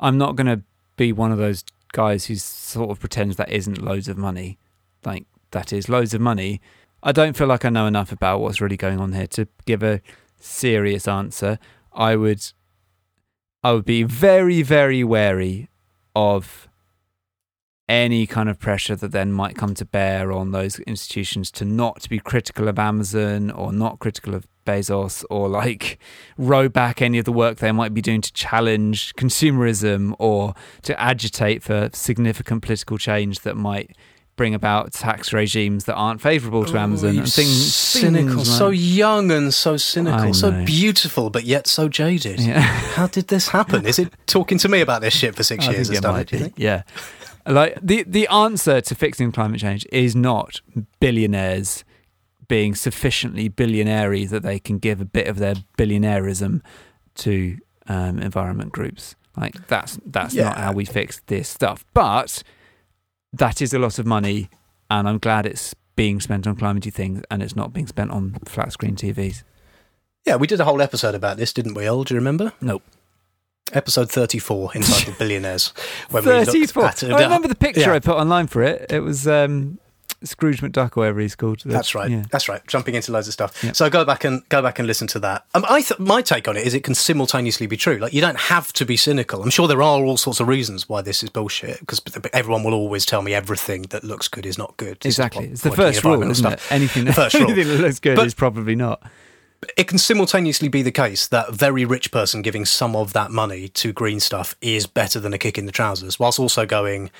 [0.00, 0.62] I'm not going to
[0.96, 4.58] be one of those guys who sort of pretends that isn't loads of money.
[5.04, 6.60] Like, that is loads of money.
[7.02, 9.82] I don't feel like I know enough about what's really going on here to give
[9.82, 10.00] a
[10.44, 11.58] serious answer.
[11.92, 12.44] I would
[13.62, 15.70] I would be very, very wary
[16.14, 16.68] of
[17.88, 22.08] any kind of pressure that then might come to bear on those institutions to not
[22.08, 25.98] be critical of Amazon or not critical of Bezos or like
[26.38, 30.98] row back any of the work they might be doing to challenge consumerism or to
[30.98, 33.94] agitate for significant political change that might
[34.36, 39.30] bring about tax regimes that aren't favorable to Amazon and things cynical, things so young
[39.30, 42.40] and so cynical, so beautiful, but yet so jaded.
[42.40, 42.60] Yeah.
[42.94, 43.86] How did this happen?
[43.86, 45.88] Is it talking to me about this shit for six I years?
[45.88, 46.52] think it might do be.
[46.56, 46.82] Yeah.
[47.46, 50.60] Like the the answer to fixing climate change is not
[51.00, 51.84] billionaires
[52.48, 56.60] being sufficiently billionairy that they can give a bit of their billionaireism
[57.16, 59.14] to um, environment groups.
[59.36, 61.84] Like that's that's not how we fix this stuff.
[61.92, 62.42] But
[63.38, 64.48] that is a lot of money,
[64.90, 68.36] and I'm glad it's being spent on climatey things and it's not being spent on
[68.46, 69.44] flat screen TVs.
[70.26, 72.02] Yeah, we did a whole episode about this, didn't we, Ol?
[72.04, 72.52] Do you remember?
[72.60, 72.82] Nope.
[73.72, 75.72] Episode 34, entitled Billionaires.
[76.10, 76.84] When we looked 34.
[76.84, 77.92] at- I remember the picture Yeah.
[77.94, 78.86] I put online for it.
[78.90, 79.78] It was um,
[80.24, 81.60] Scrooge McDuck, or whatever he's called.
[81.64, 82.10] That's right.
[82.10, 82.24] Yeah.
[82.30, 82.60] That's right.
[82.66, 83.56] Jumping into loads of stuff.
[83.74, 85.44] So go back and go back and listen to that.
[85.54, 87.96] Um, I th- my take on it is it can simultaneously be true.
[87.98, 89.42] Like you don't have to be cynical.
[89.42, 92.00] I'm sure there are all sorts of reasons why this is bullshit because
[92.32, 95.04] everyone will always tell me everything that looks good is not good.
[95.04, 95.46] Exactly.
[95.46, 96.54] po- It's the first rule, isn't stuff.
[96.54, 96.74] it?
[96.74, 97.50] Anything The that, first rule.
[97.50, 99.02] anything that looks good But- is probably not.
[99.78, 103.30] it can simultaneously be the case that a very rich person giving some of that
[103.30, 107.10] money to green stuff is better than a kick in the trousers, whilst also going,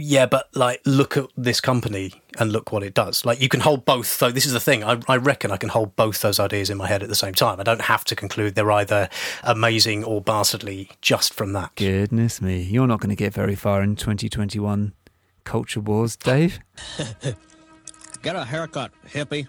[0.00, 3.24] yeah, but like, look at this company and look what it does.
[3.24, 4.06] Like, you can hold both.
[4.06, 4.84] So this is the thing.
[4.84, 7.34] I, I reckon I can hold both those ideas in my head at the same
[7.34, 7.58] time.
[7.58, 9.08] I don't have to conclude they're either
[9.42, 11.74] amazing or bastardly just from that.
[11.74, 12.62] Goodness me.
[12.62, 14.94] You're not going to get very far in 2021
[15.42, 16.60] culture wars, Dave.
[18.22, 19.48] Get a haircut, hippie.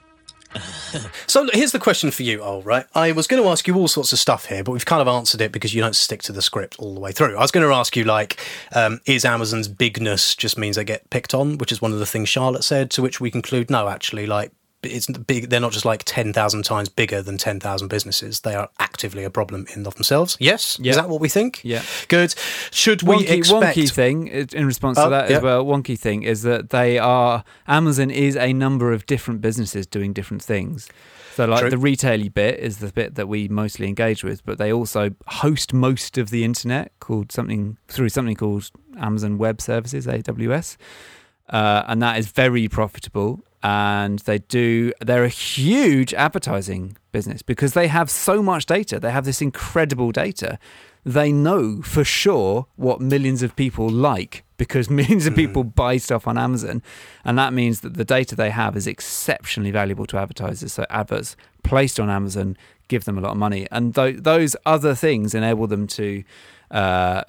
[1.27, 2.87] So here's the question for you, Ol, right?
[2.95, 5.07] I was going to ask you all sorts of stuff here, but we've kind of
[5.07, 7.37] answered it because you don't stick to the script all the way through.
[7.37, 8.39] I was going to ask you, like,
[8.73, 12.05] um, is Amazon's bigness just means they get picked on, which is one of the
[12.07, 14.51] things Charlotte said, to which we conclude, no, actually, like,
[14.83, 15.49] it's big.
[15.49, 18.41] They're not just like ten thousand times bigger than ten thousand businesses.
[18.41, 20.37] They are actively a problem in of themselves.
[20.39, 20.91] Yes, Yeah.
[20.91, 21.61] is that what we think?
[21.63, 21.83] Yeah.
[22.07, 22.35] Good.
[22.71, 23.77] Should we wonky, expect?
[23.77, 25.37] wonky thing in response to that yeah.
[25.37, 25.65] as well.
[25.65, 30.43] Wonky thing is that they are Amazon is a number of different businesses doing different
[30.43, 30.87] things.
[31.35, 31.69] So like True.
[31.69, 35.73] the retaily bit is the bit that we mostly engage with, but they also host
[35.73, 40.75] most of the internet called something through something called Amazon Web Services (AWS),
[41.49, 43.39] uh, and that is very profitable.
[43.61, 48.99] And they do they're a huge advertising business because they have so much data.
[48.99, 50.57] They have this incredible data.
[51.05, 56.27] They know for sure what millions of people like because millions of people buy stuff
[56.27, 56.81] on Amazon.
[57.25, 60.73] And that means that the data they have is exceptionally valuable to advertisers.
[60.73, 62.57] So adverts placed on Amazon
[62.87, 63.67] give them a lot of money.
[63.71, 66.23] And th- those other things enable them to
[66.71, 67.23] uh,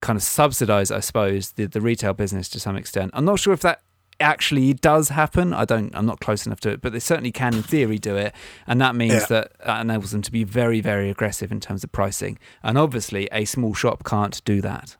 [0.00, 3.10] kind of subsidize, I suppose, the, the retail business to some extent.
[3.14, 3.82] I'm not sure if that
[4.20, 5.52] actually does happen.
[5.52, 5.94] I don't.
[5.94, 8.34] I'm not close enough to it, but they certainly can, in theory, do it,
[8.66, 9.26] and that means Yeah.
[9.28, 12.38] that that enables them to be very, very aggressive in terms of pricing.
[12.62, 14.96] And obviously, a small shop can't do that.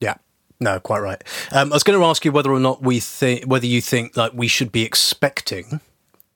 [0.00, 0.14] Yeah.
[0.60, 1.22] No, quite right.
[1.52, 4.16] Um, I was going to ask you whether or not we think whether you think
[4.16, 5.80] like we should be expecting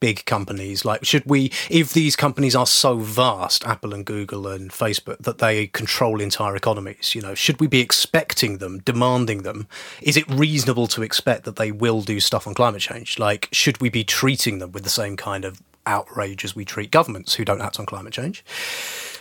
[0.01, 0.85] big companies?
[0.85, 5.39] Like should we if these companies are so vast apple and google and facebook that
[5.39, 9.69] they control entire economies you know should we be expecting them demanding them?
[10.03, 13.19] Is it reasonable to expect that they will do stuff on climate change?
[13.19, 16.91] Like should we be treating them with the same kind of outrage as we treat
[16.91, 18.45] governments who don't act on climate change?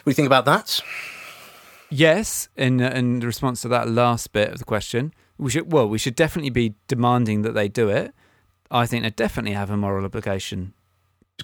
[0.03, 0.81] What do you think about that?
[1.89, 5.89] Yes, in uh, in response to that last bit of the question, we should well,
[5.89, 8.13] we should definitely be demanding that they do it.
[8.71, 10.73] I think they definitely have a moral obligation.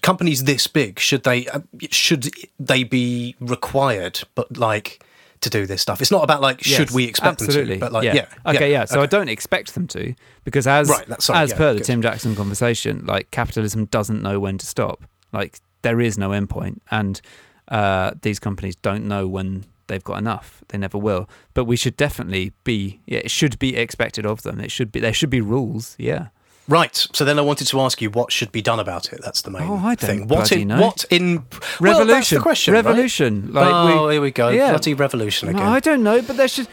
[0.01, 1.59] companies this big should they uh,
[1.89, 5.01] should they be required but like
[5.41, 7.77] to do this stuff it's not about like should we expect absolutely.
[7.77, 8.85] them to but like yeah, okay, yeah.
[8.85, 10.13] So I don't expect them to
[10.43, 11.79] because as Right, that's- sorry, as yeah, per the.
[11.81, 15.03] Tim Jackson conversation, like capitalism doesn't know when to stop.
[15.31, 17.21] Like there is no endpoint, and
[17.67, 20.63] uh, these companies don't know when they've got enough.
[20.69, 21.29] They never will.
[21.53, 23.01] But we should definitely be.
[23.05, 24.59] Yeah, it should be expected of them.
[24.59, 24.99] It should be.
[24.99, 25.95] There should be rules.
[25.99, 26.27] Yeah.
[26.67, 29.41] Right so then i wanted to ask you what should be done about it that's
[29.43, 30.81] the main Oh, I thing what in know.
[30.81, 31.43] what in
[31.79, 32.41] well, that's the Revolution.
[32.41, 32.85] question right?
[32.85, 33.53] Revolution.
[33.53, 34.69] Like oh we- here we go yeah.
[34.71, 36.67] bloody revolution No, again I don't know, but there should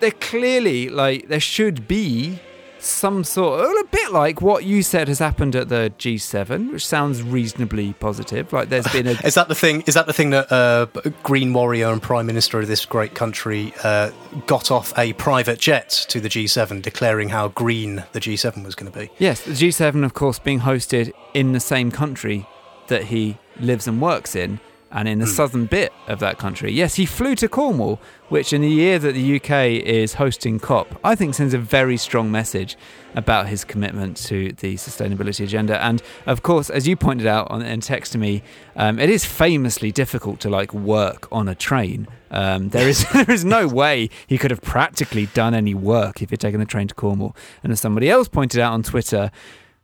[0.00, 2.38] there clearly like there should be
[2.84, 7.22] some sort a bit like what you said has happened at the G7, which sounds
[7.22, 8.52] reasonably positive.
[8.52, 10.86] Like there's been a is that the thing is that the thing that uh,
[11.22, 14.10] green warrior and prime minister of this great country uh,
[14.46, 18.90] got off a private jet to the g7 declaring how green the g7 was going
[18.90, 22.46] to be Yes, the G7 of course being hosted in the same country
[22.88, 24.60] that he lives and works in
[24.94, 26.72] and in the southern bit of that country.
[26.72, 30.98] Yes, he flew to Cornwall, which in the year that the UK is hosting COP,
[31.02, 32.76] I think sends a very strong message
[33.14, 35.82] about his commitment to the sustainability agenda.
[35.82, 38.42] And of course, as you pointed out on in text to me,
[38.76, 42.06] um, it is famously difficult to like work on a train.
[42.30, 46.30] Um, there is there is no way he could have practically done any work if
[46.30, 47.36] he'd taken the train to Cornwall.
[47.64, 49.32] And as somebody else pointed out on Twitter,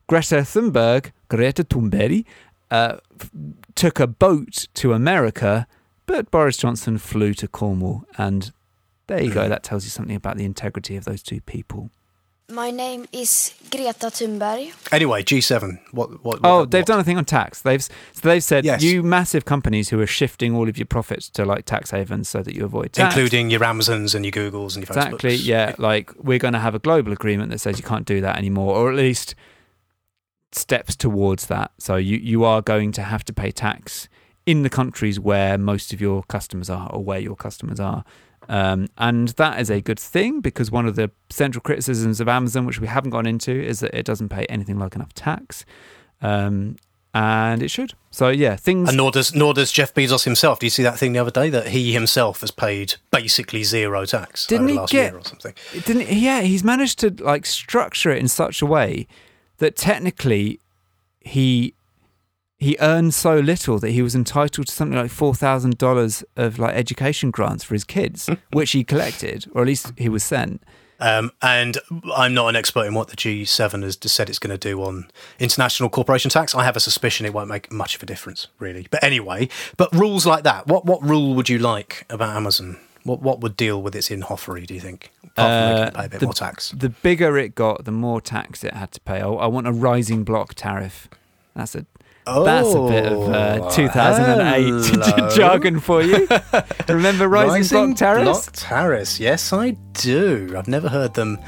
[0.06, 2.24] Greta Thunberg, Greta Thunberg,
[2.70, 3.30] uh, f-
[3.74, 5.66] took a boat to America,
[6.06, 8.04] but Boris Johnson flew to Cornwall.
[8.18, 8.52] And
[9.06, 9.48] there you go.
[9.48, 11.90] That tells you something about the integrity of those two people.
[12.52, 14.72] My name is Greta Thunberg.
[14.92, 17.62] anyway g7 what what Oh, they've done a thing on tax.
[17.62, 17.90] They've so
[18.22, 18.82] they've said Yes.
[18.82, 22.42] you massive companies who are shifting all of your profits to like tax havens so
[22.42, 23.14] that you avoid tax.
[23.14, 25.46] including your amazons and your googles and your exactly Facebooks.
[25.46, 28.36] yeah like we're going to have a global agreement that says you can't do that
[28.36, 29.36] anymore or at least
[30.52, 31.70] steps towards that.
[31.78, 34.08] So you you are going to have to pay tax
[34.46, 38.04] in the countries where most of your customers are or where your customers are.
[38.48, 42.66] Um, and that is a good thing because one of the central criticisms of Amazon,
[42.66, 45.64] which we haven't gone into, is that it doesn't pay anything like enough tax.
[46.20, 46.76] Um,
[47.12, 47.94] and it should.
[48.10, 48.88] So yeah, things.
[48.88, 50.58] And nor does nor does Jeff Bezos himself.
[50.60, 54.04] Do you see that thing the other day that he himself has paid basically zero
[54.04, 55.54] tax Didn't he last get- year or something?
[55.84, 56.40] Didn't yeah?
[56.42, 59.06] He's managed to like structure it in such a way
[59.60, 60.58] that technically
[61.20, 61.74] he
[62.58, 66.58] he earned so little that he was entitled to something like four thousand dollars of
[66.58, 70.62] like education grants for his kids, which he collected, or at least he was sent.
[71.02, 71.78] Um, and
[72.14, 74.82] I'm not an expert in what the G7 has just said it's going to do
[74.82, 76.54] on international corporation tax.
[76.54, 78.86] I have a suspicion it won't make much of a difference, really.
[78.90, 79.48] But anyway,
[79.78, 80.66] but rules like that.
[80.66, 82.76] What what rule would you like about Amazon?
[83.04, 84.66] What what would deal with its inhoffery?
[84.66, 85.10] Do you think?
[85.24, 86.70] Apart from making it pay a bit Uh, the, more tax.
[86.72, 89.20] The bigger it got, the more tax it had to pay.
[89.20, 91.08] I, I want a rising block tariff.
[91.54, 91.86] That's a
[92.26, 96.28] that's a bit of uh, Oh, 2008 jargon for you.
[96.88, 98.24] Remember rising, block tariffs?
[98.24, 99.18] Block tariffs.
[99.18, 100.54] Yes, I do.
[100.56, 101.38] I've never heard them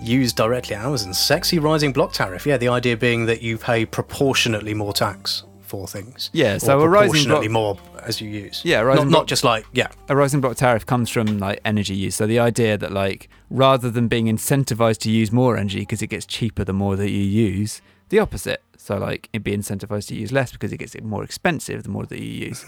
[0.00, 1.12] used directly at Amazon.
[1.14, 2.46] Sexy rising block tariff.
[2.46, 6.30] Yeah, the idea being that you pay proportionately more tax for things.
[6.32, 8.62] Yeah, so a rising block- more as you use.
[8.64, 9.88] Yeah, not, rising not block- just like yeah.
[10.08, 12.16] a rising block tariff comes from like energy use.
[12.16, 16.08] So the idea that like rather than being incentivized to use more energy because it
[16.08, 18.62] gets cheaper the more that you use, the opposite.
[18.80, 22.06] So like it'd be incentivized to use less because it gets more expensive the more
[22.06, 22.64] that you use.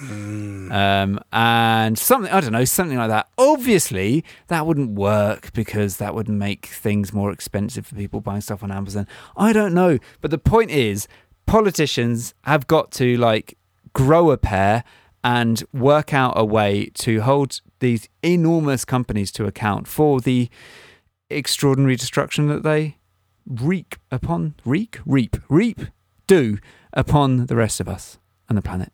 [0.70, 3.28] Um, and something I don't know, something like that.
[3.38, 8.62] Obviously, that wouldn't work because that would make things more expensive for people buying stuff
[8.62, 9.06] on Amazon.
[9.36, 11.08] I don't know, but the point is,
[11.50, 13.58] politicians have got to like
[13.92, 14.84] grow a pair
[15.24, 20.48] and work out a way to hold these enormous companies to account for the
[21.28, 22.98] extraordinary destruction that they
[23.48, 25.80] wreak upon wreak reap reap
[26.28, 26.56] do
[26.92, 28.92] upon the rest of us and the planet.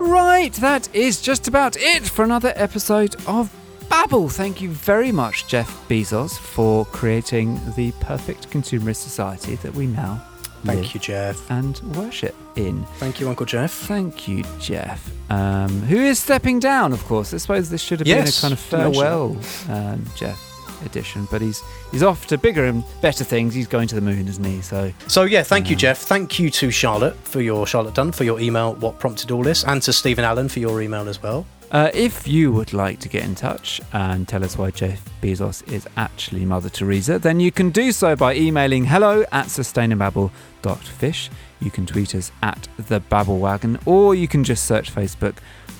[0.00, 3.54] Right, that is just about it for another episode of
[4.02, 4.28] Babble.
[4.28, 10.20] Thank you very much, Jeff Bezos, for creating the perfect consumerist society that we now
[10.64, 11.48] Thank live you, Jeff.
[11.52, 12.84] and worship in.
[12.96, 13.70] Thank you, Uncle Jeff.
[13.72, 15.08] Thank you, Jeff.
[15.30, 17.32] Um, who is stepping down, of course.
[17.32, 19.36] I suppose this should have Yes, been a kind of farewell
[19.68, 20.48] um, Jeff
[20.84, 23.54] edition, but he's he's off to bigger and better things.
[23.54, 24.62] He's going to the moon, isn't he?
[24.62, 25.98] So So yeah, thank you, Jeff.
[25.98, 28.74] Thank you to Charlotte for your Charlotte Dunn for your email.
[28.74, 31.46] What prompted all this, and to Stephen Allen for your email as well.
[31.72, 35.66] Uh, if you would like to get in touch and tell us why Jeff Bezos
[35.72, 41.30] is actually Mother Teresa, then you can do so by emailing hello at sustainababble.fish.
[41.60, 45.36] You can tweet us at the Babblewagon, or you can just search Facebook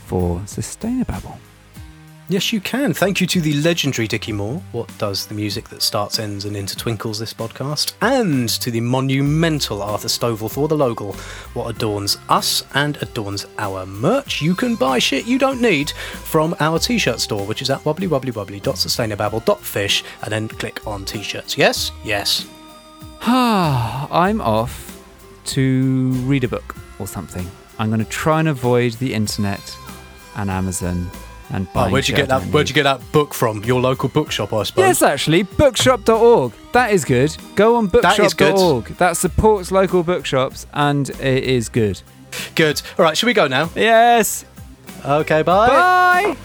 [0.07, 1.37] for Sustainababble.
[2.33, 2.95] Yes, you can.
[2.95, 6.57] Thank you to the legendary Dickie Moore, what does the music that starts, ends, and
[6.57, 11.13] intertwinkles this podcast, and to the monumental Arthur Stovall for the logo,
[11.53, 14.41] what adorns us and adorns our merch.
[14.41, 20.05] You can buy shit you don't need from our t-shirt store, which is at wobbly.sustainababble.fish,
[20.23, 21.59] and then click on t-shirts.
[21.59, 22.49] Yes, yes.
[23.19, 25.05] Ha I'm off
[25.49, 27.47] to read a book or something.
[27.79, 29.77] I'm going to try and avoid the internet
[30.35, 31.11] and Amazon
[31.53, 32.43] and Oh, where'd you get that?
[32.45, 33.63] Where'd you get that book from?
[33.65, 34.83] Your local bookshop, I suppose.
[34.83, 36.53] Yes, actually, bookshop.org.
[36.73, 37.37] That is good.
[37.55, 38.87] Go on That bookshop.org.
[38.97, 42.01] That supports local bookshops and it is good.
[42.55, 42.81] Good.
[42.99, 43.71] All right, should we go now?
[43.77, 44.45] Yes.
[45.05, 45.69] Okay, bye.
[45.69, 46.37] Bye.